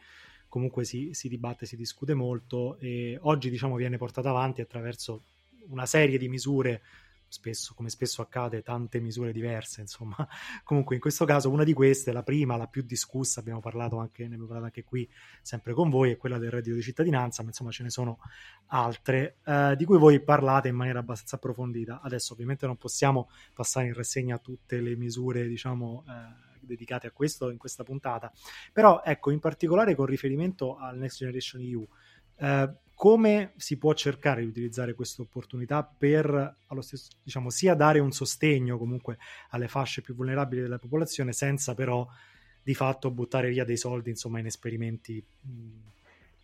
comunque 0.50 0.84
si, 0.84 1.14
si 1.14 1.30
dibatte, 1.30 1.66
si 1.66 1.76
discute 1.76 2.14
molto 2.14 2.78
e 2.80 3.18
oggi 3.22 3.50
diciamo 3.50 3.76
viene 3.76 3.98
portato 3.98 4.28
avanti 4.30 4.62
attraverso 4.62 5.24
una 5.70 5.86
serie 5.86 6.18
di 6.18 6.30
misure 6.30 6.82
spesso, 7.28 7.74
come 7.74 7.90
spesso 7.90 8.22
accade, 8.22 8.62
tante 8.62 9.00
misure 9.00 9.32
diverse, 9.32 9.82
insomma. 9.82 10.16
Comunque 10.64 10.96
in 10.96 11.02
questo 11.02 11.26
caso 11.26 11.50
una 11.50 11.64
di 11.64 11.74
queste, 11.74 12.12
la 12.12 12.24
prima, 12.24 12.56
la 12.56 12.68
più 12.68 12.84
discussa, 12.84 13.40
abbiamo 13.40 13.60
parlato 13.60 13.98
anche, 13.98 14.22
ne 14.22 14.28
abbiamo 14.28 14.46
parlato 14.46 14.66
anche 14.66 14.84
qui, 14.84 15.10
sempre 15.42 15.74
con 15.74 15.90
voi, 15.90 16.12
è 16.12 16.18
quella 16.18 16.38
del 16.38 16.52
reddito 16.52 16.76
di 16.76 16.82
cittadinanza, 16.82 17.42
ma 17.42 17.50
insomma 17.50 17.72
ce 17.72 17.84
ne 17.84 17.90
sono 17.90 18.20
altre, 18.68 19.38
eh, 19.46 19.76
di 19.78 19.86
cui 19.86 19.98
voi 19.98 20.22
parlate 20.22 20.68
in 20.68 20.76
maniera 20.76 21.00
abbastanza 21.00 21.36
approfondita. 21.36 22.02
Adesso 22.02 22.34
ovviamente 22.34 22.66
non 22.66 22.78
possiamo 22.78 23.30
passare 23.54 23.88
in 23.88 23.94
rassegna 23.94 24.38
tutte 24.38 24.80
le 24.80 24.96
misure, 24.96 25.48
diciamo... 25.48 26.04
Eh, 26.08 26.46
dedicate 26.68 27.08
a 27.08 27.12
questo 27.12 27.50
in 27.50 27.58
questa 27.58 27.84
puntata 27.84 28.30
però 28.74 29.02
ecco 29.02 29.32
in 29.32 29.40
particolare 29.40 29.96
con 29.96 30.06
riferimento 30.06 30.76
al 30.76 30.98
Next 30.98 31.20
Generation 31.20 31.62
EU 31.62 31.88
eh, 32.36 32.70
come 32.98 33.54
si 33.58 33.78
può 33.78 33.94
cercare 33.94 34.42
di 34.42 34.48
utilizzare 34.48 34.96
questa 34.96 35.22
opportunità 35.22 35.84
per 35.84 36.56
stesso, 36.80 37.12
diciamo, 37.22 37.52
sia 37.52 37.76
dare 37.76 38.00
un 38.00 38.12
sostegno 38.12 38.80
comunque 38.80 39.20
alle 39.52 39.68
fasce 39.68 40.02
più 40.02 40.16
vulnerabili 40.16 40.64
della 40.64 40.80
popolazione 40.80 41.32
senza 41.32 41.76
però 41.76 42.08
di 42.64 42.74
fatto 42.74 43.12
buttare 43.12 43.50
via 43.50 43.64
dei 43.64 43.78
soldi 43.78 44.10
insomma 44.10 44.40
in 44.40 44.48
esperimenti 44.48 45.24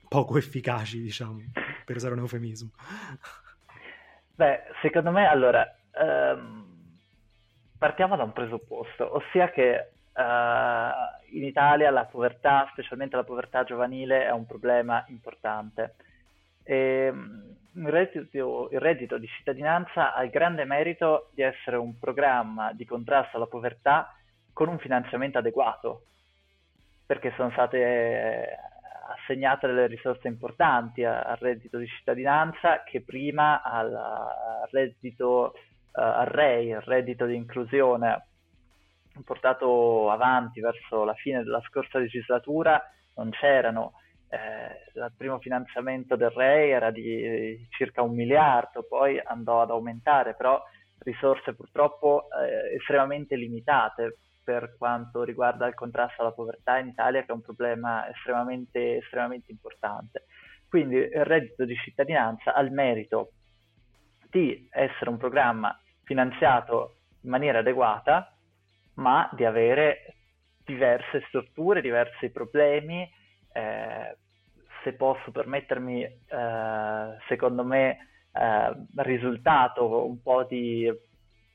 poco 0.07 0.37
efficaci 0.37 1.01
diciamo 1.01 1.41
per 1.83 1.95
usare 1.95 2.13
un 2.13 2.19
eufemismo 2.19 2.69
beh 4.35 4.59
secondo 4.83 5.09
me 5.09 5.27
allora 5.27 5.75
ehm, 5.91 6.99
partiamo 7.79 8.15
da 8.15 8.23
un 8.23 8.31
presupposto 8.31 9.15
ossia 9.15 9.49
che 9.49 9.87
Uh, 10.15 11.35
in 11.35 11.43
Italia 11.43 11.89
la 11.89 12.05
povertà, 12.05 12.67
specialmente 12.69 13.15
la 13.15 13.23
povertà 13.23 13.63
giovanile, 13.63 14.27
è 14.27 14.29
un 14.29 14.45
problema 14.45 15.03
importante. 15.07 15.95
E, 16.63 16.75
ehm, 16.75 17.55
il, 17.75 17.87
reddito, 17.89 18.69
il 18.71 18.79
reddito 18.79 19.17
di 19.17 19.27
cittadinanza 19.27 20.13
ha 20.13 20.23
il 20.23 20.29
grande 20.29 20.65
merito 20.65 21.29
di 21.33 21.41
essere 21.41 21.75
un 21.75 21.97
programma 21.97 22.71
di 22.73 22.85
contrasto 22.85 23.37
alla 23.37 23.47
povertà 23.47 24.15
con 24.53 24.67
un 24.69 24.77
finanziamento 24.77 25.39
adeguato, 25.39 26.05
perché 27.05 27.33
sono 27.35 27.49
state 27.51 27.77
eh, 27.77 28.57
assegnate 29.17 29.67
delle 29.67 29.87
risorse 29.87 30.27
importanti 30.27 31.03
al 31.03 31.37
reddito 31.39 31.77
di 31.77 31.87
cittadinanza 31.87 32.83
che 32.83 33.01
prima 33.01 33.61
al, 33.61 34.67
reddito 34.71 35.53
uh, 35.55 35.99
al 35.99 36.31
il 36.63 36.81
reddito 36.81 37.25
di 37.25 37.35
inclusione 37.35 38.27
portato 39.23 40.09
avanti 40.09 40.59
verso 40.59 41.03
la 41.03 41.13
fine 41.13 41.43
della 41.43 41.61
scorsa 41.61 41.99
legislatura 41.99 42.81
non 43.15 43.29
c'erano 43.29 43.93
eh, 44.33 44.99
il 44.99 45.13
primo 45.15 45.37
finanziamento 45.39 46.15
del 46.15 46.31
REI 46.31 46.71
era 46.71 46.89
di 46.89 47.67
circa 47.69 48.01
un 48.01 48.15
miliardo, 48.15 48.83
poi 48.83 49.21
andò 49.23 49.61
ad 49.61 49.69
aumentare, 49.69 50.33
però 50.35 50.59
risorse 50.99 51.53
purtroppo 51.53 52.27
eh, 52.41 52.75
estremamente 52.75 53.35
limitate 53.35 54.17
per 54.43 54.75
quanto 54.77 55.23
riguarda 55.23 55.67
il 55.67 55.75
contrasto 55.75 56.21
alla 56.21 56.31
povertà 56.31 56.79
in 56.79 56.87
Italia, 56.87 57.21
che 57.21 57.27
è 57.27 57.35
un 57.35 57.41
problema 57.41 58.09
estremamente, 58.09 58.97
estremamente 58.97 59.51
importante. 59.51 60.25
Quindi 60.67 60.95
il 60.95 61.25
reddito 61.25 61.65
di 61.65 61.75
cittadinanza 61.75 62.53
ha 62.53 62.61
il 62.61 62.71
merito 62.71 63.33
di 64.31 64.67
essere 64.71 65.11
un 65.11 65.17
programma 65.17 65.79
finanziato 66.03 66.95
in 67.21 67.29
maniera 67.29 67.59
adeguata, 67.59 68.35
ma 68.95 69.29
di 69.33 69.45
avere 69.45 70.15
diverse 70.65 71.23
strutture, 71.27 71.81
diversi 71.81 72.31
problemi, 72.31 73.07
eh, 73.53 74.17
se 74.83 74.93
posso 74.93 75.31
permettermi, 75.31 76.03
eh, 76.03 77.17
secondo 77.27 77.63
me, 77.63 78.09
eh, 78.33 78.73
risultato 78.95 80.05
un 80.05 80.21
po' 80.21 80.43
di 80.43 80.91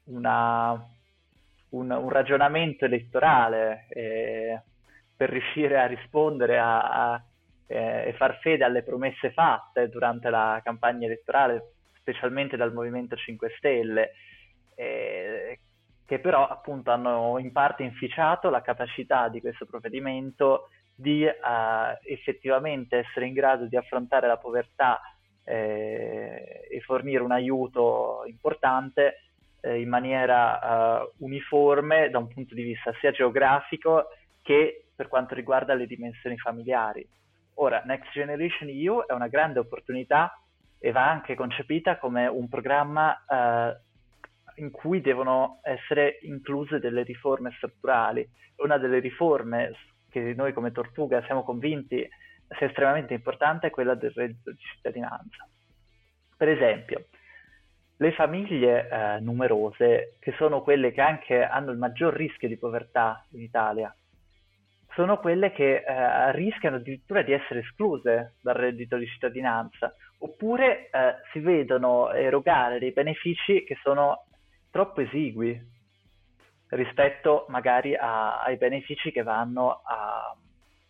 una, 0.05 0.73
un, 1.71 1.91
un, 1.91 2.09
ragionamento 2.09 2.85
elettorale 2.85 3.87
eh, 3.91 4.63
per 5.15 5.31
riuscire 5.31 5.79
a 5.79 5.87
rispondere 5.87 6.59
a, 6.59 7.13
a, 7.13 7.23
eh, 7.67 8.09
e 8.09 8.13
far 8.15 8.39
fede 8.41 8.65
alle 8.65 8.83
promesse 8.83 9.33
fatte 9.33 9.89
durante 9.89 10.31
la 10.31 10.61
campagna 10.65 11.07
elettorale, 11.07 11.73
specialmente 11.99 12.57
dal 12.57 12.73
Movimento 12.73 13.17
5 13.17 13.55
Stelle, 13.59 14.13
eh, 14.75 15.59
che 16.07 16.19
però 16.21 16.49
appunto 16.49 16.91
hanno 16.91 17.37
in 17.39 17.53
parte 17.53 17.83
inficiato 17.83 18.49
la 18.49 18.63
capacità 18.63 19.29
di 19.29 19.41
questo 19.41 19.67
provvedimento 19.67 20.71
di 21.01 21.23
uh, 21.23 22.11
effettivamente 22.11 22.99
essere 22.99 23.27
in 23.27 23.33
grado 23.33 23.67
di 23.67 23.77
affrontare 23.77 24.27
la 24.27 24.37
povertà 24.37 25.01
eh, 25.45 26.67
e 26.69 26.81
fornire 26.81 27.23
un 27.23 27.31
aiuto 27.31 28.25
importante 28.27 29.21
eh, 29.61 29.81
in 29.81 29.89
maniera 29.89 31.05
uh, 31.05 31.13
uniforme 31.19 32.11
da 32.11 32.19
un 32.19 32.27
punto 32.27 32.53
di 32.57 32.65
vista 32.65 32.93
sia 32.99 33.13
geografico 33.13 34.09
che 34.43 34.87
per 34.93 35.07
quanto 35.07 35.37
riguarda 35.37 35.75
le 35.75 35.87
dimensioni 35.87 36.37
familiari. 36.37 37.09
Ora, 37.55 37.83
Next 37.85 38.11
Generation 38.11 38.69
EU 38.69 39.07
è 39.07 39.13
una 39.13 39.29
grande 39.29 39.61
opportunità 39.61 40.37
e 40.81 40.91
va 40.91 41.09
anche 41.09 41.37
concepita 41.37 41.97
come 41.99 42.27
un 42.27 42.49
programma 42.49 43.17
uh, 43.29 44.61
in 44.61 44.73
cui 44.73 45.01
devono 45.01 45.61
essere 45.63 46.19
incluse 46.23 46.81
delle 46.81 47.05
riforme 47.05 47.53
strutturali. 47.57 48.29
Una 48.57 48.79
delle 48.79 48.99
riforme 48.99 49.73
che 50.11 50.35
noi 50.35 50.53
come 50.53 50.73
Tortuga 50.73 51.23
siamo 51.25 51.43
convinti 51.43 52.09
sia 52.57 52.67
estremamente 52.67 53.15
importante 53.15 53.67
è 53.67 53.71
quella 53.71 53.95
del 53.95 54.13
reddito 54.15 54.51
di 54.51 54.59
cittadinanza. 54.59 55.47
Per 56.37 56.49
esempio, 56.49 57.07
le 57.97 58.13
famiglie 58.13 58.89
eh, 58.89 59.21
numerose, 59.21 60.15
che 60.21 60.33
sono 60.37 60.63
quelle 60.63 60.93
che 60.93 61.01
anche 61.01 61.43
hanno 61.43 61.73
il 61.73 61.79
maggior 61.79 62.15
rischio 62.15 62.49
di 62.49 62.57
povertà 62.57 63.25
in 63.33 63.43
Italia, 63.43 63.95
sono 64.95 65.19
quelle 65.19 65.53
che 65.53 65.85
eh, 65.85 66.33
rischiano 66.33 66.77
addirittura 66.77 67.23
di 67.23 67.33
essere 67.33 67.61
escluse 67.61 68.35
dal 68.41 68.55
reddito 68.55 68.97
di 68.97 69.07
cittadinanza, 69.07 69.95
oppure 70.19 70.91
eh, 70.91 71.15
si 71.33 71.41
vedono 71.41 72.11
erogare 72.13 72.79
dei 72.79 72.93
benefici 72.93 73.65
che 73.65 73.77
sono 73.83 74.25
troppo 74.71 75.01
esigui 75.01 75.77
rispetto 76.69 77.47
magari 77.49 77.95
a, 77.95 78.41
ai 78.43 78.57
benefici 78.57 79.11
che 79.11 79.23
vanno 79.23 79.83
a 79.85 80.37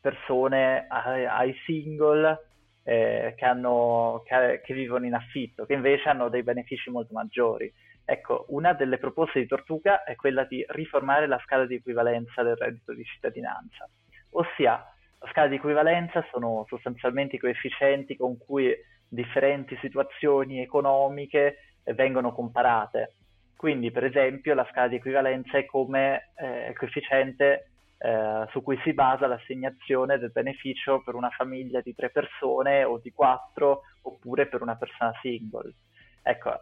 persone, 0.00 0.86
ai, 0.88 1.26
ai 1.26 1.54
single 1.64 2.46
eh, 2.84 3.34
che, 3.36 3.44
hanno, 3.44 4.22
che, 4.26 4.60
che, 4.64 4.74
vivono 4.74 5.04
in 5.04 5.14
affitto, 5.14 5.66
che 5.66 5.74
invece 5.74 6.08
hanno 6.08 6.28
dei 6.28 6.42
benefici 6.42 6.90
molto 6.90 7.12
maggiori. 7.12 7.72
Ecco, 8.04 8.46
una 8.48 8.72
delle 8.72 8.96
proposte 8.96 9.38
di 9.38 9.46
Tortuga 9.46 10.02
è 10.04 10.16
quella 10.16 10.44
di 10.44 10.64
riformare 10.68 11.26
la 11.26 11.38
scala 11.44 11.66
di 11.66 11.74
equivalenza 11.74 12.42
del 12.42 12.56
reddito 12.56 12.94
di 12.94 13.04
cittadinanza, 13.04 13.86
ossia 14.30 14.82
la 15.20 15.28
scala 15.30 15.48
di 15.48 15.56
equivalenza 15.56 16.24
sono 16.30 16.64
sostanzialmente 16.68 17.36
i 17.36 17.38
coefficienti 17.38 18.16
con 18.16 18.38
cui 18.38 18.72
differenti 19.08 19.76
situazioni 19.80 20.60
economiche 20.60 21.74
vengono 21.94 22.32
comparate. 22.32 23.14
Quindi, 23.58 23.90
per 23.90 24.04
esempio, 24.04 24.54
la 24.54 24.64
scala 24.70 24.86
di 24.86 24.94
equivalenza 24.94 25.58
è 25.58 25.66
come 25.66 26.28
eh, 26.36 26.72
coefficiente 26.76 27.70
eh, 27.98 28.46
su 28.50 28.62
cui 28.62 28.78
si 28.84 28.92
basa 28.92 29.26
l'assegnazione 29.26 30.16
del 30.16 30.30
beneficio 30.30 31.02
per 31.02 31.16
una 31.16 31.30
famiglia 31.30 31.80
di 31.80 31.92
tre 31.92 32.10
persone 32.10 32.84
o 32.84 32.98
di 32.98 33.10
quattro, 33.10 33.82
oppure 34.02 34.46
per 34.46 34.62
una 34.62 34.76
persona 34.76 35.12
single. 35.20 35.74
Ecco, 36.22 36.52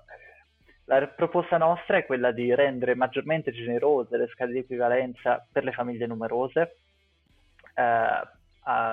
la 0.86 1.06
proposta 1.08 1.58
nostra 1.58 1.98
è 1.98 2.06
quella 2.06 2.32
di 2.32 2.54
rendere 2.54 2.94
maggiormente 2.94 3.52
generose 3.52 4.16
le 4.16 4.28
scale 4.28 4.52
di 4.52 4.60
equivalenza 4.60 5.46
per 5.52 5.64
le 5.64 5.72
famiglie 5.72 6.06
numerose, 6.06 6.76
eh, 7.74 8.20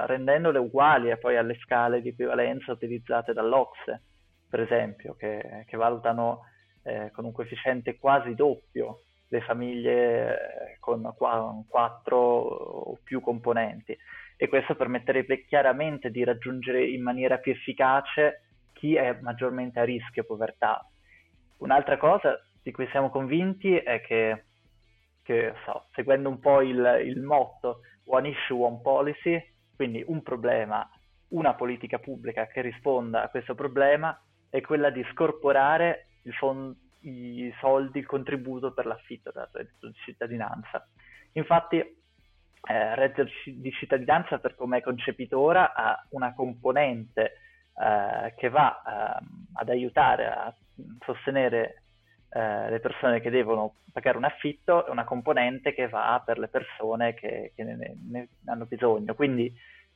rendendole 0.07 0.59
uguali 0.59 1.17
poi 1.17 1.37
alle 1.37 1.55
scale 1.59 2.01
di 2.01 2.09
equivalenza 2.09 2.73
utilizzate 2.73 3.31
dall'Ocse, 3.31 4.01
per 4.49 4.59
esempio, 4.59 5.15
che, 5.15 5.63
che 5.65 5.77
valutano 5.77 6.51
eh, 6.83 7.11
con 7.11 7.25
un 7.25 7.31
coefficiente 7.31 7.97
quasi 7.97 8.35
doppio 8.35 9.01
le 9.33 9.41
famiglie 9.41 10.73
eh, 10.73 10.77
con 10.79 11.01
qu- 11.17 11.67
quattro 11.67 12.17
o 12.17 12.99
più 13.03 13.19
componenti. 13.19 13.97
E 14.37 14.47
questo 14.47 14.75
permetterebbe 14.75 15.45
chiaramente 15.45 16.11
di 16.11 16.23
raggiungere 16.23 16.85
in 16.85 17.01
maniera 17.01 17.37
più 17.37 17.51
efficace 17.51 18.43
chi 18.73 18.95
è 18.95 19.17
maggiormente 19.21 19.79
a 19.79 19.83
rischio 19.83 20.23
povertà. 20.23 20.85
Un'altra 21.59 21.97
cosa 21.97 22.39
di 22.61 22.71
cui 22.71 22.87
siamo 22.91 23.09
convinti 23.09 23.75
è 23.75 24.01
che, 24.01 24.43
che 25.23 25.53
so, 25.65 25.85
seguendo 25.93 26.29
un 26.29 26.39
po' 26.39 26.61
il, 26.61 27.01
il 27.05 27.21
motto 27.21 27.79
One 28.05 28.29
Issue, 28.29 28.61
One 28.61 28.81
Policy, 28.81 29.41
quindi 29.75 30.03
un 30.05 30.21
problema, 30.21 30.87
una 31.29 31.53
politica 31.55 31.99
pubblica 31.99 32.47
che 32.47 32.61
risponda 32.61 33.23
a 33.23 33.29
questo 33.29 33.55
problema, 33.55 34.19
è 34.49 34.61
quella 34.61 34.89
di 34.89 35.03
scorporare 35.11 36.07
fond- 36.31 36.75
i 37.01 37.53
soldi, 37.59 37.99
il 37.99 38.05
contributo 38.05 38.71
per 38.73 38.85
l'affitto 38.85 39.31
del 39.31 39.49
reddito 39.51 39.87
di 39.87 39.93
cittadinanza. 40.05 40.87
Infatti, 41.33 41.77
eh, 41.77 42.95
reddito 42.95 43.29
di 43.45 43.71
cittadinanza, 43.71 44.39
per 44.39 44.55
come 44.55 44.77
è 44.77 44.81
concepito 44.81 45.39
ora, 45.39 45.73
ha 45.73 46.05
una 46.09 46.33
componente 46.33 47.39
eh, 47.75 48.33
che 48.37 48.49
va 48.49 48.81
eh, 49.19 49.25
ad 49.53 49.69
aiutare 49.69 50.27
a 50.27 50.55
sostenere 51.05 51.83
eh, 52.29 52.69
le 52.69 52.79
persone 52.79 53.19
che 53.19 53.29
devono 53.29 53.75
pagare 53.91 54.17
un 54.17 54.23
affitto 54.23 54.87
e 54.87 54.91
una 54.91 55.03
componente 55.03 55.73
che 55.73 55.87
va 55.87 56.21
per 56.25 56.39
le 56.39 56.47
persone 56.47 57.13
che, 57.13 57.51
che 57.55 57.63
ne, 57.63 57.95
ne, 58.09 58.27
hanno 58.45 58.65
bisogno. 58.65 59.13
Quindi 59.13 59.53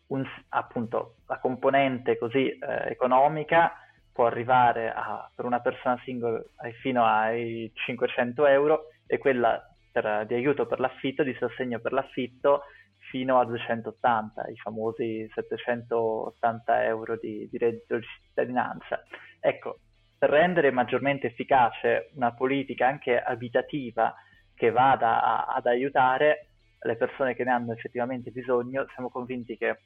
un, 0.08 0.24
appunto 0.50 1.16
la 1.28 1.40
componente 1.40 2.18
così 2.18 2.50
eh, 2.50 2.90
economica 2.90 3.74
può 4.18 4.26
arrivare 4.26 4.92
a, 4.92 5.30
per 5.36 5.46
una 5.46 5.60
persona 5.60 6.02
single 6.04 6.50
fino 6.82 7.06
ai 7.06 7.72
500 7.72 8.48
euro 8.48 8.86
e 9.06 9.20
quella 9.20 9.64
per, 9.92 10.26
di 10.26 10.34
aiuto 10.34 10.66
per 10.66 10.80
l'affitto, 10.80 11.22
di 11.22 11.36
sostegno 11.36 11.80
per 11.80 11.94
l'affitto 11.94 12.64
fino 13.12 13.40
a 13.40 13.46
280, 13.46 14.48
i 14.50 14.56
famosi 14.58 15.30
780 15.32 16.86
euro 16.86 17.16
di, 17.22 17.48
di 17.48 17.58
reddito 17.60 17.98
di 17.98 18.06
cittadinanza. 18.26 19.04
Ecco, 19.40 19.82
per 20.18 20.32
rendere 20.32 20.72
maggiormente 20.72 21.28
efficace 21.28 22.10
una 22.16 22.34
politica 22.34 22.88
anche 22.88 23.22
abitativa 23.22 24.16
che 24.56 24.72
vada 24.72 25.22
a, 25.22 25.54
ad 25.54 25.68
aiutare 25.68 26.48
le 26.82 26.96
persone 26.96 27.36
che 27.36 27.44
ne 27.44 27.52
hanno 27.52 27.72
effettivamente 27.72 28.32
bisogno, 28.32 28.88
siamo 28.96 29.12
convinti 29.12 29.56
che 29.58 29.78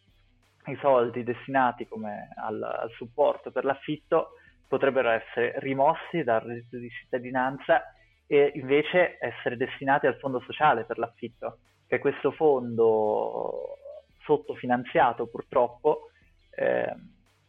i 0.67 0.77
soldi 0.79 1.23
destinati 1.23 1.87
al, 2.35 2.61
al, 2.61 2.91
supporto 2.91 3.51
per 3.51 3.65
l'affitto 3.65 4.33
potrebbero 4.67 5.09
essere 5.09 5.53
rimossi 5.57 6.23
dal 6.23 6.41
reddito 6.41 6.77
di 6.77 6.89
cittadinanza 6.89 7.83
e 8.27 8.51
invece 8.55 9.17
essere 9.19 9.57
destinati 9.57 10.07
al 10.07 10.17
fondo 10.17 10.39
sociale 10.41 10.85
per 10.85 10.97
l'affitto, 10.97 11.59
che 11.87 11.97
è 11.97 11.99
questo 11.99 12.31
fondo 12.31 13.77
sottofinanziato 14.23 15.27
purtroppo 15.27 16.11
eh, 16.51 16.95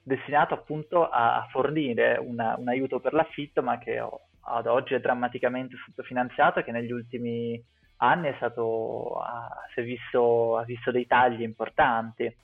destinato 0.02 0.54
appunto 0.54 1.08
a 1.08 1.46
fornire 1.50 2.18
una, 2.18 2.56
un 2.58 2.68
aiuto 2.68 2.98
per 2.98 3.12
l'affitto, 3.12 3.62
ma 3.62 3.78
che 3.78 3.98
ad 3.98 4.66
oggi 4.66 4.94
è 4.94 5.00
drammaticamente 5.00 5.76
sottofinanziato 5.84 6.58
e 6.58 6.64
che 6.64 6.72
negli 6.72 6.90
ultimi 6.90 7.62
anni 7.98 8.28
è 8.28 8.34
stato, 8.36 9.20
ha, 9.20 9.48
visto, 9.76 10.56
ha 10.56 10.64
visto 10.64 10.90
dei 10.90 11.06
tagli 11.06 11.42
importanti. 11.42 12.36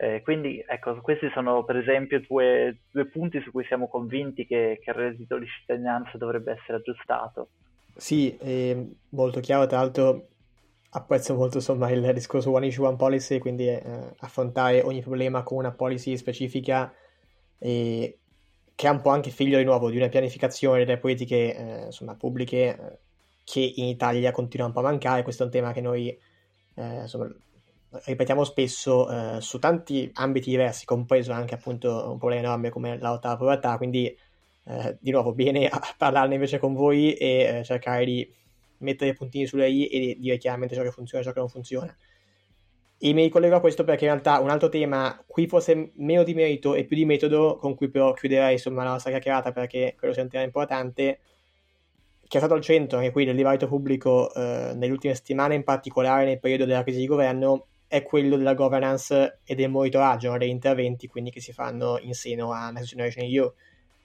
Eh, 0.00 0.22
quindi 0.22 0.64
ecco, 0.66 1.00
questi 1.00 1.28
sono 1.34 1.64
per 1.64 1.76
esempio 1.76 2.20
due, 2.20 2.82
due, 2.90 3.06
punti 3.06 3.40
su 3.40 3.50
cui 3.50 3.64
siamo 3.64 3.88
convinti 3.88 4.46
che, 4.46 4.78
che 4.80 4.90
il 4.90 4.96
reddito 4.96 5.38
di 5.38 5.46
cittadinanza 5.46 6.16
dovrebbe 6.16 6.52
essere 6.52 6.78
aggiustato. 6.78 7.48
Sì, 7.96 8.38
molto 9.08 9.40
chiaro, 9.40 9.66
tra 9.66 9.78
l'altro 9.78 10.28
apprezzo 10.90 11.34
molto 11.34 11.56
insomma 11.56 11.90
il 11.90 12.12
discorso 12.14 12.52
one 12.52 12.66
issue 12.66 12.86
one 12.86 12.96
policy, 12.96 13.38
quindi 13.38 13.66
eh, 13.66 14.14
affrontare 14.20 14.82
ogni 14.82 15.02
problema 15.02 15.42
con 15.42 15.58
una 15.58 15.72
policy 15.72 16.16
specifica 16.16 16.92
che 18.78 18.86
è 18.86 18.90
un 18.90 19.00
po' 19.00 19.10
anche 19.10 19.30
figlio 19.30 19.58
di 19.58 19.64
nuovo 19.64 19.90
di 19.90 19.96
una 19.96 20.08
pianificazione 20.08 20.84
delle 20.84 20.98
politiche 20.98 21.56
eh, 21.56 21.84
insomma, 21.86 22.14
pubbliche 22.14 22.56
eh, 22.56 22.98
che 23.42 23.72
in 23.74 23.86
Italia 23.86 24.30
continua 24.30 24.66
un 24.66 24.72
po' 24.72 24.78
a 24.78 24.84
mancare. 24.84 25.24
Questo 25.24 25.42
è 25.42 25.46
un 25.46 25.50
tema 25.50 25.72
che 25.72 25.80
noi 25.80 26.16
eh, 26.76 27.00
insomma, 27.00 27.28
ripetiamo 27.90 28.44
spesso 28.44 29.10
eh, 29.10 29.40
su 29.40 29.58
tanti 29.58 30.10
ambiti 30.14 30.50
diversi, 30.50 30.84
compreso 30.84 31.32
anche 31.32 31.54
appunto 31.54 32.10
un 32.10 32.18
problema 32.18 32.42
enorme 32.42 32.70
come 32.70 32.98
la 32.98 33.10
lotta 33.10 33.28
alla 33.28 33.36
povertà. 33.36 33.76
Quindi, 33.76 34.16
eh, 34.64 34.96
di 35.00 35.10
nuovo, 35.10 35.32
bene 35.32 35.68
a 35.68 35.80
parlarne 35.96 36.34
invece 36.34 36.58
con 36.58 36.74
voi 36.74 37.14
e 37.14 37.62
cercare 37.64 38.04
di 38.04 38.34
mettere 38.78 39.10
i 39.10 39.14
puntini 39.14 39.46
sulle 39.46 39.68
i 39.68 39.86
e 39.86 40.16
dire 40.18 40.36
chiaramente 40.38 40.74
ciò 40.74 40.82
che 40.82 40.90
funziona 40.90 41.22
e 41.22 41.26
ciò 41.26 41.32
che 41.32 41.40
non 41.40 41.48
funziona. 41.48 41.96
E 43.00 43.12
mi 43.12 43.22
ricollego 43.22 43.54
a 43.56 43.60
questo 43.60 43.84
perché 43.84 44.04
in 44.04 44.10
realtà 44.10 44.40
un 44.40 44.50
altro 44.50 44.68
tema, 44.68 45.22
qui 45.26 45.46
forse 45.46 45.92
meno 45.94 46.24
di 46.24 46.34
merito 46.34 46.74
e 46.74 46.84
più 46.84 46.96
di 46.96 47.04
metodo, 47.04 47.56
con 47.56 47.76
cui 47.76 47.88
però 47.90 48.12
chiuderei 48.12 48.54
insomma 48.54 48.82
la 48.82 48.90
nostra 48.90 49.10
chiacchierata 49.12 49.52
perché 49.52 49.94
quello 49.96 50.12
sia 50.12 50.24
un 50.24 50.28
tema 50.28 50.42
importante, 50.42 51.20
che 52.26 52.36
è 52.36 52.40
stato 52.40 52.54
al 52.54 52.60
centro 52.60 52.98
anche 52.98 53.12
qui 53.12 53.24
del 53.24 53.36
dibattito 53.36 53.68
pubblico 53.68 54.34
eh, 54.34 54.72
nelle 54.74 54.92
ultime 54.92 55.14
settimane, 55.14 55.54
in 55.54 55.62
particolare 55.62 56.24
nel 56.24 56.40
periodo 56.40 56.64
della 56.64 56.82
crisi 56.82 56.98
di 56.98 57.06
governo, 57.06 57.66
è 57.88 58.02
quello 58.02 58.36
della 58.36 58.54
governance 58.54 59.40
e 59.44 59.54
del 59.54 59.70
monitoraggio 59.70 60.36
degli 60.36 60.50
interventi 60.50 61.08
quindi 61.08 61.30
che 61.30 61.40
si 61.40 61.52
fanno 61.52 61.98
in 61.98 62.14
seno 62.14 62.52
a 62.52 62.70
Next 62.70 62.90
Generation 62.90 63.24
EU. 63.24 63.52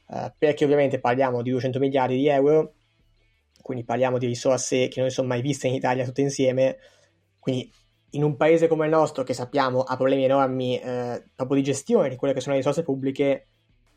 Eh, 0.09 0.33
perché 0.37 0.63
ovviamente 0.63 0.99
parliamo 0.99 1.41
di 1.41 1.51
200 1.51 1.79
miliardi 1.79 2.15
di 2.15 2.27
euro 2.27 2.73
quindi 3.63 3.85
parliamo 3.85 4.17
di 4.17 4.27
risorse 4.27 4.89
che 4.89 4.99
non 4.99 5.09
sono 5.09 5.29
mai 5.29 5.41
viste 5.41 5.67
in 5.67 5.73
Italia 5.73 6.03
tutte 6.03 6.21
insieme, 6.21 6.77
quindi 7.39 7.71
in 8.11 8.23
un 8.23 8.35
paese 8.35 8.67
come 8.67 8.85
il 8.85 8.91
nostro 8.91 9.23
che 9.23 9.33
sappiamo 9.33 9.81
ha 9.81 9.95
problemi 9.95 10.25
enormi 10.25 10.77
eh, 10.77 11.23
proprio 11.33 11.57
di 11.57 11.63
gestione 11.63 12.09
di 12.09 12.17
quelle 12.17 12.33
che 12.33 12.41
sono 12.41 12.53
le 12.53 12.59
risorse 12.59 12.83
pubbliche, 12.83 13.47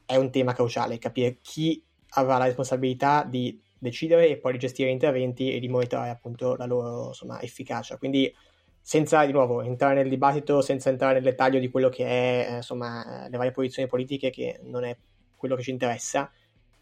è 0.07 0.14
un 0.16 0.31
tema 0.31 0.55
cruciale, 0.55 0.99
capire 0.99 1.38
chi 1.42 1.85
avrà 2.11 2.38
la 2.38 2.44
responsabilità 2.44 3.27
di 3.29 3.61
decidere 3.77 4.29
e 4.29 4.38
poi 4.38 4.53
di 4.53 4.59
gestire 4.59 4.88
gli 4.88 4.92
interventi 4.92 5.53
e 5.53 5.59
di 5.59 5.68
monitorare 5.68 6.11
appunto 6.11 6.55
la 6.55 6.64
loro 6.64 7.09
insomma, 7.09 7.42
efficacia. 7.42 7.99
Quindi 7.99 8.33
senza 8.87 9.27
di 9.27 9.33
nuovo 9.33 9.62
entrare 9.62 9.94
nel 9.96 10.09
dibattito, 10.09 10.61
senza 10.61 10.90
entrare 10.90 11.14
nel 11.14 11.25
dettaglio 11.25 11.59
di 11.59 11.68
quello 11.70 11.88
che 11.88 12.05
è 12.05 12.53
eh, 12.53 12.57
insomma, 12.59 13.27
le 13.29 13.37
varie 13.37 13.51
posizioni 13.51 13.88
politiche, 13.88 14.31
che 14.31 14.61
non 14.62 14.85
è 14.85 14.96
quello 15.35 15.57
che 15.57 15.62
ci 15.64 15.72
interessa, 15.72 16.31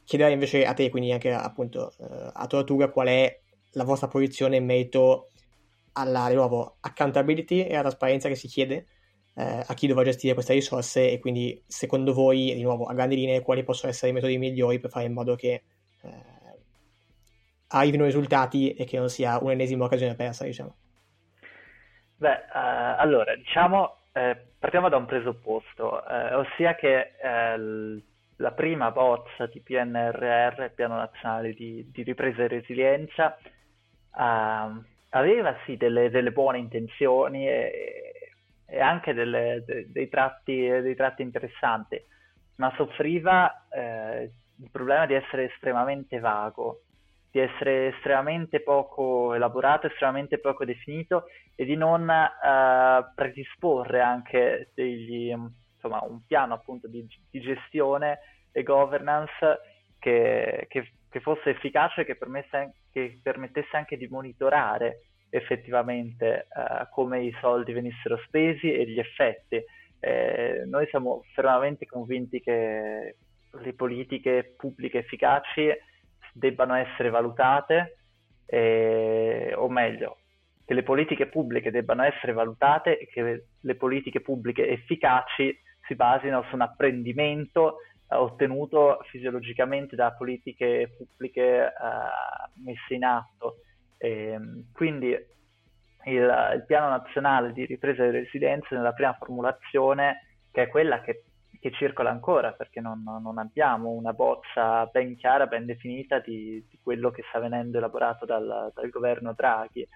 chiederei 0.05 0.35
invece 0.35 0.67
a 0.67 0.75
te, 0.75 0.90
quindi 0.90 1.12
anche 1.12 1.33
appunto 1.33 1.95
eh, 1.99 2.31
a 2.31 2.47
Tortuga, 2.47 2.90
qual 2.90 3.07
è 3.07 3.40
la 3.71 3.85
vostra 3.85 4.09
posizione 4.09 4.57
in 4.57 4.67
merito 4.67 5.31
alla, 5.93 6.29
di 6.29 6.35
nuovo, 6.35 6.77
accountability 6.81 7.62
e 7.62 7.73
alla 7.73 7.88
trasparenza 7.88 8.29
che 8.29 8.35
si 8.35 8.49
chiede 8.49 8.87
eh, 9.37 9.64
a 9.67 9.73
chi 9.73 9.87
dovrà 9.87 10.05
gestire 10.05 10.35
queste 10.35 10.53
risorse 10.53 11.11
e 11.11 11.19
quindi 11.19 11.64
secondo 11.67 12.12
voi, 12.12 12.53
di 12.55 12.61
nuovo, 12.61 12.85
a 12.85 12.93
grandi 12.93 13.17
linee, 13.17 13.40
quali 13.40 13.64
possono 13.64 13.90
essere 13.90 14.11
i 14.11 14.14
metodi 14.14 14.37
migliori 14.37 14.79
per 14.79 14.90
fare 14.90 15.07
in 15.07 15.14
modo 15.14 15.37
che 15.37 15.62
eh, 16.03 16.23
arrivino 17.69 18.05
risultati 18.05 18.75
e 18.75 18.85
che 18.85 18.99
non 18.99 19.09
sia 19.09 19.38
un'ennesima 19.40 19.87
occasione 19.87 20.14
persa, 20.14 20.45
diciamo. 20.45 20.77
Beh, 22.25 22.45
uh, 22.55 22.97
allora, 22.97 23.37
diciamo, 23.37 23.97
eh, 24.15 24.35
partiamo 24.59 24.89
da 24.89 24.97
un 24.97 25.05
presupposto, 25.05 26.03
eh, 26.09 26.33
ossia 26.33 26.75
che 26.75 27.13
eh, 27.21 28.03
la 28.37 28.51
prima 28.53 28.91
bozza 28.93 29.45
di 29.45 29.61
PNRR, 29.61 30.71
Piano 30.71 30.97
Nazionale 30.97 31.53
di, 31.53 31.87
di 31.93 32.03
Ripresa 32.03 32.45
e 32.45 32.49
Resilienza, 32.49 33.37
uh, 34.15 34.83
aveva 35.11 35.55
sì 35.67 35.77
delle, 35.77 36.09
delle, 36.09 36.31
buone 36.31 36.57
intenzioni 36.57 37.47
e, 37.47 38.31
e 38.65 38.81
anche 38.81 39.13
delle, 39.13 39.63
de, 39.67 39.93
dei, 39.93 40.09
tratti, 40.09 40.67
dei, 40.67 40.95
tratti, 40.95 41.21
interessanti, 41.21 42.03
ma 42.57 42.73
soffriva 42.75 43.67
eh, 43.69 44.31
il 44.63 44.71
problema 44.73 45.05
di 45.05 45.13
essere 45.13 45.53
estremamente 45.53 46.19
vago. 46.21 46.85
Di 47.35 47.40
essere 47.40 47.88
estremamente 47.88 48.61
poco 48.61 49.35
elaborato, 49.35 49.88
estremamente 49.88 50.38
poco 50.38 50.64
definito 50.64 51.25
e 51.57 51.64
di 51.64 51.75
non 51.75 52.03
uh, 52.03 53.12
predisporre 53.12 54.01
anche 54.01 54.70
degli, 54.73 55.31
insomma, 55.31 56.01
un 56.05 56.25
piano 56.25 56.55
appunto 56.55 56.87
di, 56.87 57.05
di 57.29 57.40
gestione 57.40 58.20
e 58.53 58.62
governance 58.62 59.35
che, 59.99 60.66
che, 60.68 60.92
che 61.11 61.20
fosse 61.20 61.51
efficace 61.51 62.03
e 62.03 62.05
che, 62.05 62.16
che, 62.92 63.18
permettesse 63.20 63.77
anche 63.77 63.97
di 63.97 64.07
monitorare 64.07 65.07
effettivamente 65.29 66.47
uh, 66.55 66.88
come 66.92 67.25
i 67.25 67.37
soldi 67.40 67.73
venissero 67.73 68.16
spesi 68.27 68.73
e 68.73 68.87
gli 68.87 69.01
effetti. 69.01 69.61
Eh, 69.99 70.62
noi 70.66 70.87
siamo 70.87 71.25
fermamente 71.33 71.85
convinti 71.85 72.40
che 72.40 73.16
le 73.51 73.73
politiche 73.73 74.55
pubbliche 74.57 74.99
efficaci 74.99 75.73
debbano 76.35 76.75
essere 76.75 77.11
valutate, 77.11 77.99
eh, 78.47 79.53
o 79.57 79.68
meglio, 79.68 80.18
che 80.64 80.75
le 80.75 80.83
politiche 80.83 81.27
pubbliche 81.27 81.70
debbano 81.70 82.03
essere 82.03 82.33
valutate 82.33 82.99
e 82.99 83.07
che 83.07 83.44
le 83.61 83.75
politiche 83.77 84.20
pubbliche 84.20 84.68
efficaci 84.68 85.57
si 85.87 85.94
basino 85.94 86.42
su 86.49 86.55
un 86.55 86.62
apprendimento 86.62 87.79
eh, 88.09 88.16
ottenuto 88.16 88.99
fisiologicamente 89.11 89.94
da 89.94 90.12
politiche 90.12 90.94
pubbliche 90.97 91.66
eh, 91.66 91.73
messe 92.64 92.94
in 92.94 93.05
atto. 93.05 93.57
E, 93.99 94.38
quindi 94.73 95.09
il, 95.09 96.51
il, 96.55 96.64
piano 96.66 96.88
nazionale 96.88 97.53
di 97.53 97.64
ripresa 97.64 98.05
delle 98.05 98.20
residenze 98.20 98.75
nella 98.75 98.92
prima 98.92 99.14
formulazione, 99.14 100.27
che 100.51 100.62
è 100.62 100.68
quella 100.68 101.01
che 101.01 101.25
che 101.64 101.72
circola 101.72 102.11
ancora 102.11 102.53
perché 102.53 102.83
non, 102.83 103.03
non, 103.03 103.38
abbiamo 103.38 103.88
una 103.88 104.12
bozza 104.12 104.85
ben 104.92 105.16
chiara, 105.16 105.46
ben 105.46 105.64
definita 105.64 106.18
di, 106.18 106.62
di 106.68 106.79
quello 106.83 107.11
che 107.11 107.24
sta 107.31 107.38
venendo 107.38 107.79
elaborato 107.79 108.27
dal, 108.27 108.70
dal, 108.74 108.90
governo 108.90 109.33
Draghi. 109.33 109.88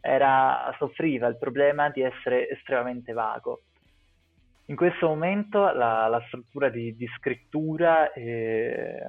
Era, 0.00 0.74
soffriva 0.78 1.28
il 1.28 1.38
problema 1.38 1.90
di 1.90 2.00
essere 2.00 2.48
estremamente 2.50 3.12
vago. 3.12 3.60
In 4.66 4.74
questo 4.74 5.06
momento 5.06 5.72
la, 5.72 6.08
la 6.08 6.20
struttura 6.26 6.70
di, 6.70 6.96
di 6.96 7.06
scrittura 7.18 8.12
è, 8.12 9.06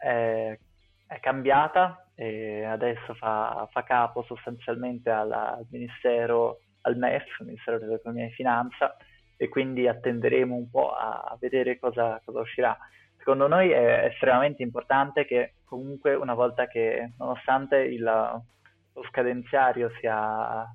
è, 0.00 0.58
è, 1.06 1.20
cambiata 1.20 2.08
e 2.14 2.64
adesso 2.64 3.14
fa, 3.14 3.66
fa 3.72 3.82
capo 3.84 4.22
sostanzialmente 4.24 5.08
alla, 5.08 5.56
al 5.56 5.66
Ministero, 5.70 6.58
al 6.82 6.98
MEF, 6.98 7.40
Ministero 7.40 7.78
dell'Economia 7.78 8.26
e 8.26 8.32
Finanza, 8.32 8.94
e 9.36 9.48
quindi 9.48 9.88
attenderemo 9.88 10.54
un 10.54 10.70
po' 10.70 10.92
a 10.92 11.36
vedere 11.40 11.78
cosa, 11.78 12.20
cosa 12.24 12.40
uscirà. 12.40 12.76
Secondo 13.16 13.46
noi 13.46 13.70
è 13.70 14.06
estremamente 14.10 14.62
importante 14.62 15.24
che 15.24 15.54
comunque 15.64 16.14
una 16.14 16.34
volta 16.34 16.66
che, 16.66 17.12
nonostante 17.18 17.78
il, 17.78 18.02
lo 18.02 19.02
scadenziario 19.08 19.90
sia, 20.00 20.66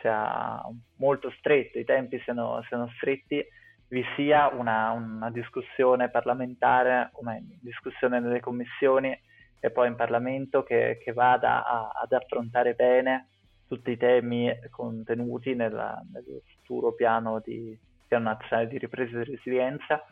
sia, 0.00 0.60
molto 0.96 1.30
stretto, 1.38 1.78
i 1.78 1.84
tempi 1.84 2.18
siano, 2.20 2.62
siano 2.68 2.88
stretti, 2.96 3.44
vi 3.88 4.04
sia 4.16 4.48
una, 4.48 4.90
una, 4.90 5.30
discussione 5.30 6.10
parlamentare, 6.10 7.10
meglio, 7.20 7.56
discussione 7.60 8.20
nelle 8.20 8.40
commissioni 8.40 9.18
e 9.60 9.70
poi 9.70 9.88
in 9.88 9.94
Parlamento 9.96 10.62
che, 10.62 10.98
che 11.02 11.12
vada 11.12 11.64
a, 11.64 11.90
ad 12.02 12.12
affrontare 12.12 12.74
bene 12.74 13.28
tutti 13.68 13.90
i 13.90 13.96
temi 13.96 14.50
contenuti 14.70 15.54
nella, 15.54 16.02
nel 16.12 16.42
futuro 16.56 16.92
piano, 16.92 17.40
di, 17.44 17.78
piano 18.06 18.30
nazionale 18.30 18.68
di 18.68 18.78
ripresa 18.78 19.20
e 19.20 19.24
resilienza 19.24 20.04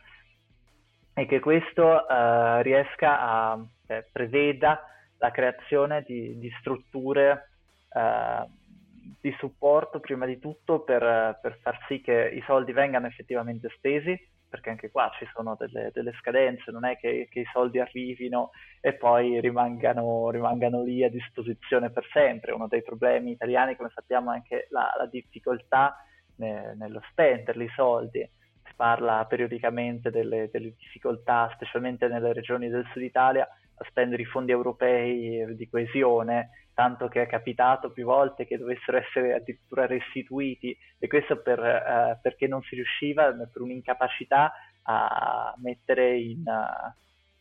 e 1.15 1.27
che 1.27 1.41
questo 1.41 2.07
eh, 2.07 2.63
riesca 2.63 3.21
a 3.21 3.67
eh, 3.87 4.07
preveda 4.13 4.83
la 5.19 5.31
creazione 5.31 6.05
di, 6.07 6.39
di 6.39 6.51
strutture 6.61 7.49
eh, 7.93 8.47
di 9.21 9.35
supporto 9.39 9.99
prima 10.01 10.27
di 10.27 10.39
tutto 10.39 10.81
per, 10.81 11.39
per, 11.41 11.59
far 11.63 11.79
sì 11.89 12.01
che 12.01 12.31
i 12.35 12.43
soldi 12.47 12.73
vengano 12.73 13.07
effettivamente 13.07 13.71
spesi 13.77 14.15
perché 14.49 14.71
anche 14.71 14.91
qua 14.91 15.11
ci 15.19 15.27
sono 15.35 15.57
delle, 15.59 15.91
delle 15.93 16.13
scadenze, 16.21 16.71
non 16.71 16.85
è 16.85 16.97
che, 16.97 17.29
che, 17.31 17.41
i 17.41 17.49
soldi 17.53 17.81
arrivino 17.81 18.51
e 18.81 18.95
poi 18.95 19.41
rimangano, 19.41 20.31
rimangano, 20.31 20.83
lì 20.83 21.03
a 21.05 21.11
disposizione 21.11 21.91
per 21.91 22.07
sempre. 22.13 22.53
Uno 22.53 22.69
dei 22.69 22.83
problemi 22.83 23.33
italiani, 23.33 23.77
come 23.77 23.91
sappiamo, 23.95 24.33
è 24.33 24.37
anche 24.37 24.67
la, 24.71 24.93
la 24.97 25.07
difficoltà 25.07 25.97
ne, 26.37 26.75
nello 26.77 27.03
spenderli 27.11 27.65
i 27.65 27.73
soldi. 27.75 28.29
Si 28.65 28.73
parla 28.75 29.25
periodicamente 29.27 30.11
delle, 30.11 30.49
delle 30.51 30.75
difficoltà, 30.77 31.51
specialmente 31.55 32.09
nelle 32.09 32.33
regioni 32.33 32.69
del 32.69 32.87
sud 32.93 33.03
Italia, 33.03 33.49
spendere 33.89 34.23
i 34.23 34.27
fondi 34.27 34.53
europei 34.53 35.55
di 35.55 35.69
coesione, 35.69 36.51
tanto 36.75 37.09
che 37.09 37.23
è 37.23 37.27
capitato 37.27 37.91
più 37.91 38.05
volte 38.05 38.47
che 38.47 38.59
dovessero 38.59 38.99
essere 38.99 39.35
addirittura 39.35 39.87
restituiti 39.87 40.77
e 40.99 41.07
questo 41.07 41.41
per, 41.41 41.59
eh, 41.59 42.19
perché 42.23 42.47
non 42.47 42.63
si 42.63 42.75
riusciva, 42.75 43.33
per 43.33 43.63
un'incapacità 43.63 44.53
a 44.89 45.55
mettere 45.59 46.17
in, 46.17 46.43
uh, 46.45 46.93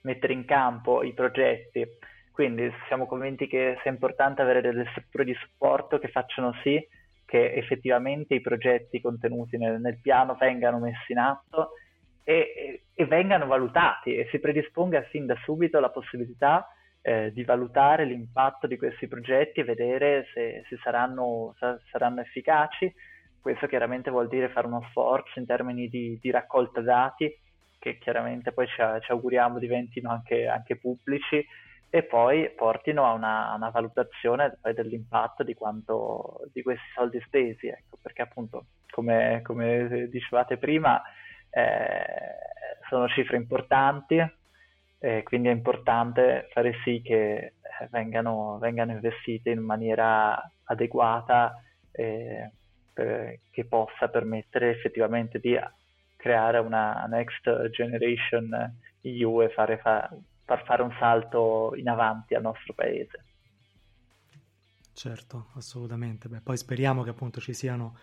mettere 0.01 0.33
in 0.33 0.45
campo 0.45 1.03
i 1.03 1.13
progetti. 1.13 1.85
Quindi 2.31 2.71
siamo 2.87 3.05
convinti 3.05 3.47
che 3.47 3.77
sia 3.81 3.91
importante 3.91 4.41
avere 4.41 4.61
delle 4.61 4.87
strutture 4.89 5.23
di 5.23 5.35
supporto 5.35 5.99
che 5.99 6.09
facciano 6.09 6.53
sì 6.63 6.85
che 7.25 7.53
effettivamente 7.53 8.35
i 8.35 8.41
progetti 8.41 9.01
contenuti 9.01 9.57
nel, 9.57 9.79
nel 9.79 9.99
piano 9.99 10.35
vengano 10.35 10.79
messi 10.79 11.11
in 11.11 11.17
atto 11.17 11.71
e, 12.27 12.81
e, 12.93 13.05
vengano 13.05 13.45
valutati 13.45 14.15
e 14.15 14.27
si 14.31 14.39
predisponga 14.39 15.03
fin 15.03 15.27
da 15.27 15.35
subito 15.43 15.79
la 15.79 15.91
possibilità 15.91 16.67
eh, 17.01 17.31
di 17.31 17.43
valutare 17.43 18.03
l'impatto 18.03 18.65
di 18.65 18.77
questi 18.77 19.07
progetti 19.07 19.59
e 19.59 19.63
vedere 19.63 20.25
se, 20.33 20.63
se 20.67 20.77
saranno, 20.81 21.53
sa, 21.59 21.79
saranno, 21.91 22.21
efficaci. 22.21 22.91
Questo 23.39 23.67
chiaramente 23.67 24.09
vuol 24.09 24.27
dire 24.27 24.49
fare 24.49 24.65
uno 24.65 24.83
sforzo 24.89 25.37
in 25.37 25.45
termini 25.45 25.87
di, 25.87 26.17
di 26.19 26.31
raccolta 26.31 26.81
dati 26.81 27.31
che 27.77 27.99
chiaramente 27.99 28.51
poi 28.51 28.65
ci, 28.65 28.81
ci 29.01 29.11
auguriamo 29.11 29.59
diventino 29.59 30.09
anche, 30.09 30.47
anche, 30.47 30.77
pubblici 30.77 31.45
e 31.91 32.01
poi 32.01 32.49
portino 32.55 33.05
a 33.05 33.11
una, 33.11 33.53
una 33.53 33.69
valutazione 33.69 34.57
dell'impatto 34.73 35.43
di, 35.43 35.53
quanto, 35.53 36.39
di 36.51 36.63
questi 36.63 36.87
soldi 36.95 37.21
spesi, 37.21 37.67
ecco, 37.67 37.99
perché 38.01 38.23
appunto 38.23 38.65
come, 38.89 39.41
come 39.43 40.07
dicevate 40.09 40.57
prima 40.57 40.99
eh, 41.55 42.85
sono 42.89 43.07
cifre 43.07 43.37
importanti, 43.37 44.21
eh, 44.99 45.23
quindi 45.23 45.47
è 45.47 45.51
importante 45.51 46.49
fare 46.51 46.73
sì 46.83 47.01
che 47.01 47.35
eh, 47.35 47.53
vengano, 47.91 48.57
vengano, 48.59 48.91
investite 48.91 49.51
in 49.51 49.61
maniera 49.61 50.37
adeguata 50.65 51.63
eh, 51.91 52.51
per, 52.91 53.39
che 53.51 53.65
possa 53.65 54.09
permettere 54.09 54.71
effettivamente 54.71 55.39
di 55.39 55.57
creare 56.17 56.57
una 56.57 57.05
next 57.07 57.69
generation 57.69 58.77
EU 59.01 59.41
e 59.41 59.49
fare, 59.49 59.77
fa, 59.77 60.09
far 60.43 60.65
fare 60.65 60.81
un 60.81 60.93
salto 60.99 61.71
in 61.75 61.87
avanti 61.87 62.35
al 62.35 62.41
nostro 62.41 62.73
paese. 62.73 63.23
Certo, 64.91 65.47
assolutamente. 65.55 66.27
Beh, 66.27 66.41
poi 66.41 66.57
speriamo 66.57 67.03
che 67.03 67.11
appunto 67.11 67.39
ci 67.39 67.53
siano 67.53 67.97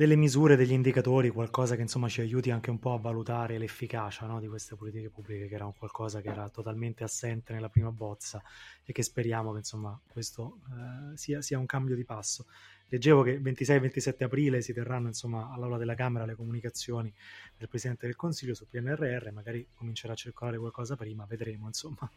delle 0.00 0.16
misure, 0.16 0.56
degli 0.56 0.72
indicatori, 0.72 1.28
qualcosa 1.28 1.76
che 1.76 1.82
insomma 1.82 2.08
ci 2.08 2.22
aiuti 2.22 2.50
anche 2.50 2.70
un 2.70 2.78
po' 2.78 2.94
a 2.94 2.98
valutare 2.98 3.58
l'efficacia 3.58 4.24
no, 4.24 4.40
di 4.40 4.48
queste 4.48 4.74
politiche 4.74 5.10
pubbliche, 5.10 5.46
che 5.46 5.54
era 5.54 5.66
un 5.66 5.74
qualcosa 5.76 6.22
che 6.22 6.30
era 6.30 6.48
totalmente 6.48 7.04
assente 7.04 7.52
nella 7.52 7.68
prima 7.68 7.92
bozza 7.92 8.42
e 8.82 8.94
che 8.94 9.02
speriamo 9.02 9.52
che 9.52 9.58
insomma 9.58 10.00
questo 10.10 10.60
eh, 10.70 11.18
sia, 11.18 11.42
sia 11.42 11.58
un 11.58 11.66
cambio 11.66 11.96
di 11.96 12.06
passo. 12.06 12.46
Leggevo 12.92 13.22
che 13.22 13.40
26-27 13.40 14.24
aprile 14.24 14.60
si 14.62 14.72
terranno 14.72 15.06
insomma 15.06 15.52
all'aula 15.52 15.78
della 15.78 15.94
Camera 15.94 16.24
le 16.24 16.34
comunicazioni 16.34 17.12
del 17.56 17.68
Presidente 17.68 18.06
del 18.06 18.16
Consiglio 18.16 18.52
sul 18.52 18.66
PNRR, 18.68 19.30
magari 19.30 19.64
comincerà 19.74 20.14
a 20.14 20.16
circolare 20.16 20.58
qualcosa 20.58 20.96
prima, 20.96 21.24
vedremo 21.24 21.68
insomma. 21.68 22.10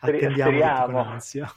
Attendiamo 0.00 0.84
con 0.84 0.96
ansia. 0.96 1.50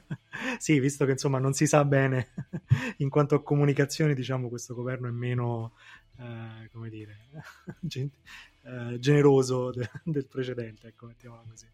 sì, 0.56 0.80
visto 0.80 1.04
che 1.04 1.12
insomma 1.12 1.38
non 1.38 1.52
si 1.52 1.66
sa 1.66 1.84
bene 1.84 2.28
in 2.98 3.10
quanto 3.10 3.34
a 3.34 3.42
comunicazioni, 3.42 4.14
diciamo 4.14 4.48
questo 4.48 4.74
governo 4.74 5.08
è 5.08 5.12
meno, 5.12 5.72
eh, 6.16 6.70
come 6.72 6.88
dire, 6.88 7.28
gen- 7.78 8.10
eh, 8.62 8.98
generoso 8.98 9.70
de- 9.70 9.90
del 10.02 10.26
precedente, 10.26 10.88
ecco, 10.88 11.04
mettiamola 11.04 11.42
così. 11.46 11.66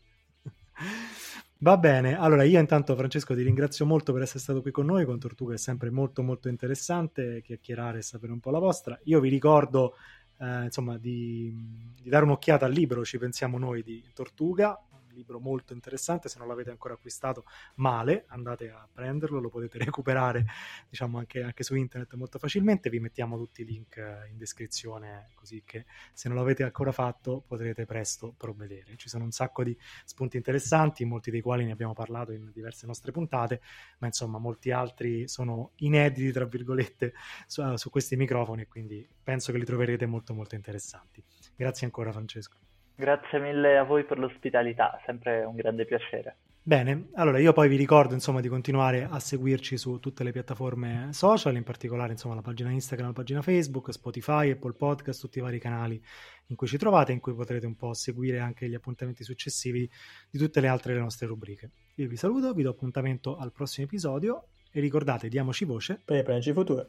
Va 1.59 1.79
bene, 1.79 2.19
allora 2.19 2.43
io 2.43 2.61
intanto 2.61 2.95
Francesco 2.95 3.35
ti 3.35 3.43
ringrazio 3.43 3.87
molto 3.87 4.13
per 4.13 4.23
essere 4.23 4.41
stato 4.41 4.61
qui 4.61 4.71
con 4.71 4.85
noi, 4.85 5.07
con 5.07 5.19
Tortuga 5.19 5.55
è 5.55 5.59
sempre 5.59 5.89
molto 5.91 6.23
molto 6.23 6.49
interessante 6.49 7.41
chiacchierare 7.43 7.99
e 7.99 8.03
sapere 8.03 8.33
un 8.33 8.41
po' 8.41 8.51
la 8.51 8.59
vostra. 8.59 8.99
Io 9.05 9.19
vi 9.21 9.31
ricordo 9.31 9.95
eh, 10.41 10.65
insomma 10.65 10.99
di, 10.99 11.55
di, 12.03 12.11
dare 12.11 12.25
un'occhiata 12.25 12.67
al 12.67 12.73
libro 12.73 13.05
Ci 13.05 13.19
pensiamo 13.19 13.57
noi 13.57 13.83
di 13.83 14.05
Tortuga, 14.13 14.79
libro 15.15 15.41
molto 15.41 15.73
interessante, 15.73 16.29
se 16.29 16.39
non 16.39 16.49
l'avete 16.49 16.71
ancora 16.71 16.95
acquistato 16.95 17.45
male, 17.77 18.25
andate 18.29 18.71
a 18.71 18.87
prenderlo, 18.91 19.41
lo 19.41 19.49
potete 19.49 19.79
recuperare 19.85 20.45
diciamo 20.89 21.19
anche, 21.19 21.43
anche 21.43 21.63
su 21.63 21.75
internet 21.75 22.15
molto 22.15 22.39
facilmente, 22.39 22.91
vi 22.91 23.01
mettiamo 23.01 23.37
tutti 23.37 23.63
i 23.63 23.65
link 23.65 23.97
eh, 23.97 24.29
in 24.31 24.37
descrizione 24.37 25.31
così 25.35 25.63
che 25.65 25.87
se 26.13 26.29
non 26.29 26.37
l'avete 26.37 26.63
ancora 26.63 26.93
fatto 26.93 27.43
potrete 27.47 27.85
presto 27.87 28.35
provvedere. 28.37 28.97
Ci 28.97 29.09
sono 29.09 29.25
un 29.25 29.31
sacco 29.31 29.63
di 29.63 29.77
spunti 30.05 30.37
interessanti, 30.37 31.05
molti 31.05 31.31
dei 31.31 31.41
quali 31.41 31.65
ne 31.65 31.73
abbiamo 31.73 31.93
parlato 31.93 32.33
in 32.33 32.51
diverse 32.53 32.87
nostre 32.87 33.13
puntate, 33.13 33.61
ma 33.99 34.07
insomma 34.07 34.39
molti 34.39 34.71
altri 34.71 35.29
sono 35.29 35.73
inediti 35.77 36.33
tra 36.33 36.45
virgolette 36.45 37.15
su, 37.47 37.77
su 37.77 37.91
questi 37.91 38.17
microfoni 38.17 38.63
e 38.63 38.69
quindi 38.69 39.07
penso 39.23 39.53
che 39.53 39.59
li 39.59 39.65
troverete 39.65 40.07
molto 40.07 40.35
molto 40.35 40.55
interessanti. 40.55 41.23
Grazie 41.57 41.87
ancora 41.87 42.13
Francesco. 42.13 42.64
Grazie 42.97 43.41
mille 43.41 43.77
a 43.77 43.83
voi 43.83 44.05
per 44.05 44.19
l'ospitalità, 44.19 45.01
sempre 45.05 45.45
un 45.45 45.57
grande 45.57 45.85
piacere. 45.85 46.37
Bene, 46.67 47.09
allora 47.17 47.39
io 47.39 47.53
poi 47.53 47.69
vi 47.69 47.77
ricordo 47.77 48.15
insomma 48.15 48.41
di 48.41 48.49
continuare 48.49 49.07
a 49.11 49.19
seguirci 49.19 49.77
su 49.77 49.99
tutte 49.99 50.25
le 50.25 50.33
piattaforme 50.33 51.09
social, 51.13 51.57
in 51.57 51.63
particolare 51.63 52.13
insomma 52.13 52.37
la 52.37 52.41
pagina 52.41 52.71
Instagram, 52.71 53.09
la 53.09 53.13
pagina 53.13 53.43
Facebook, 53.43 53.93
Spotify, 53.93 54.51
Apple 54.51 54.73
Podcast, 54.73 55.21
tutti 55.21 55.37
i 55.37 55.43
vari 55.43 55.59
canali 55.59 56.03
in 56.47 56.57
cui 56.57 56.67
ci 56.67 56.79
trovate, 56.79 57.13
in 57.13 57.21
cui 57.21 57.35
potrete 57.35 57.67
un 57.67 57.77
po' 57.77 57.93
seguire 57.93 58.39
anche 58.39 58.67
gli 58.67 58.75
appuntamenti 58.75 59.25
successivi 59.25 59.87
di 60.31 60.39
tutte 60.39 60.61
le 60.61 60.69
altre 60.69 60.93
delle 60.93 61.05
nostre 61.05 61.27
rubriche. 61.27 61.71
Io 61.97 62.09
vi 62.09 62.17
saluto, 62.17 62.55
vi 62.55 62.63
do 62.63 62.71
appuntamento 62.71 63.37
al 63.37 63.53
prossimo 63.53 63.87
episodio 63.87 64.47
e 64.73 64.81
ricordate, 64.81 65.29
diamoci 65.29 65.67
voce 65.67 66.01
per 66.03 66.17
il 66.17 66.23
planeta 66.23 66.51
futuro. 66.55 66.89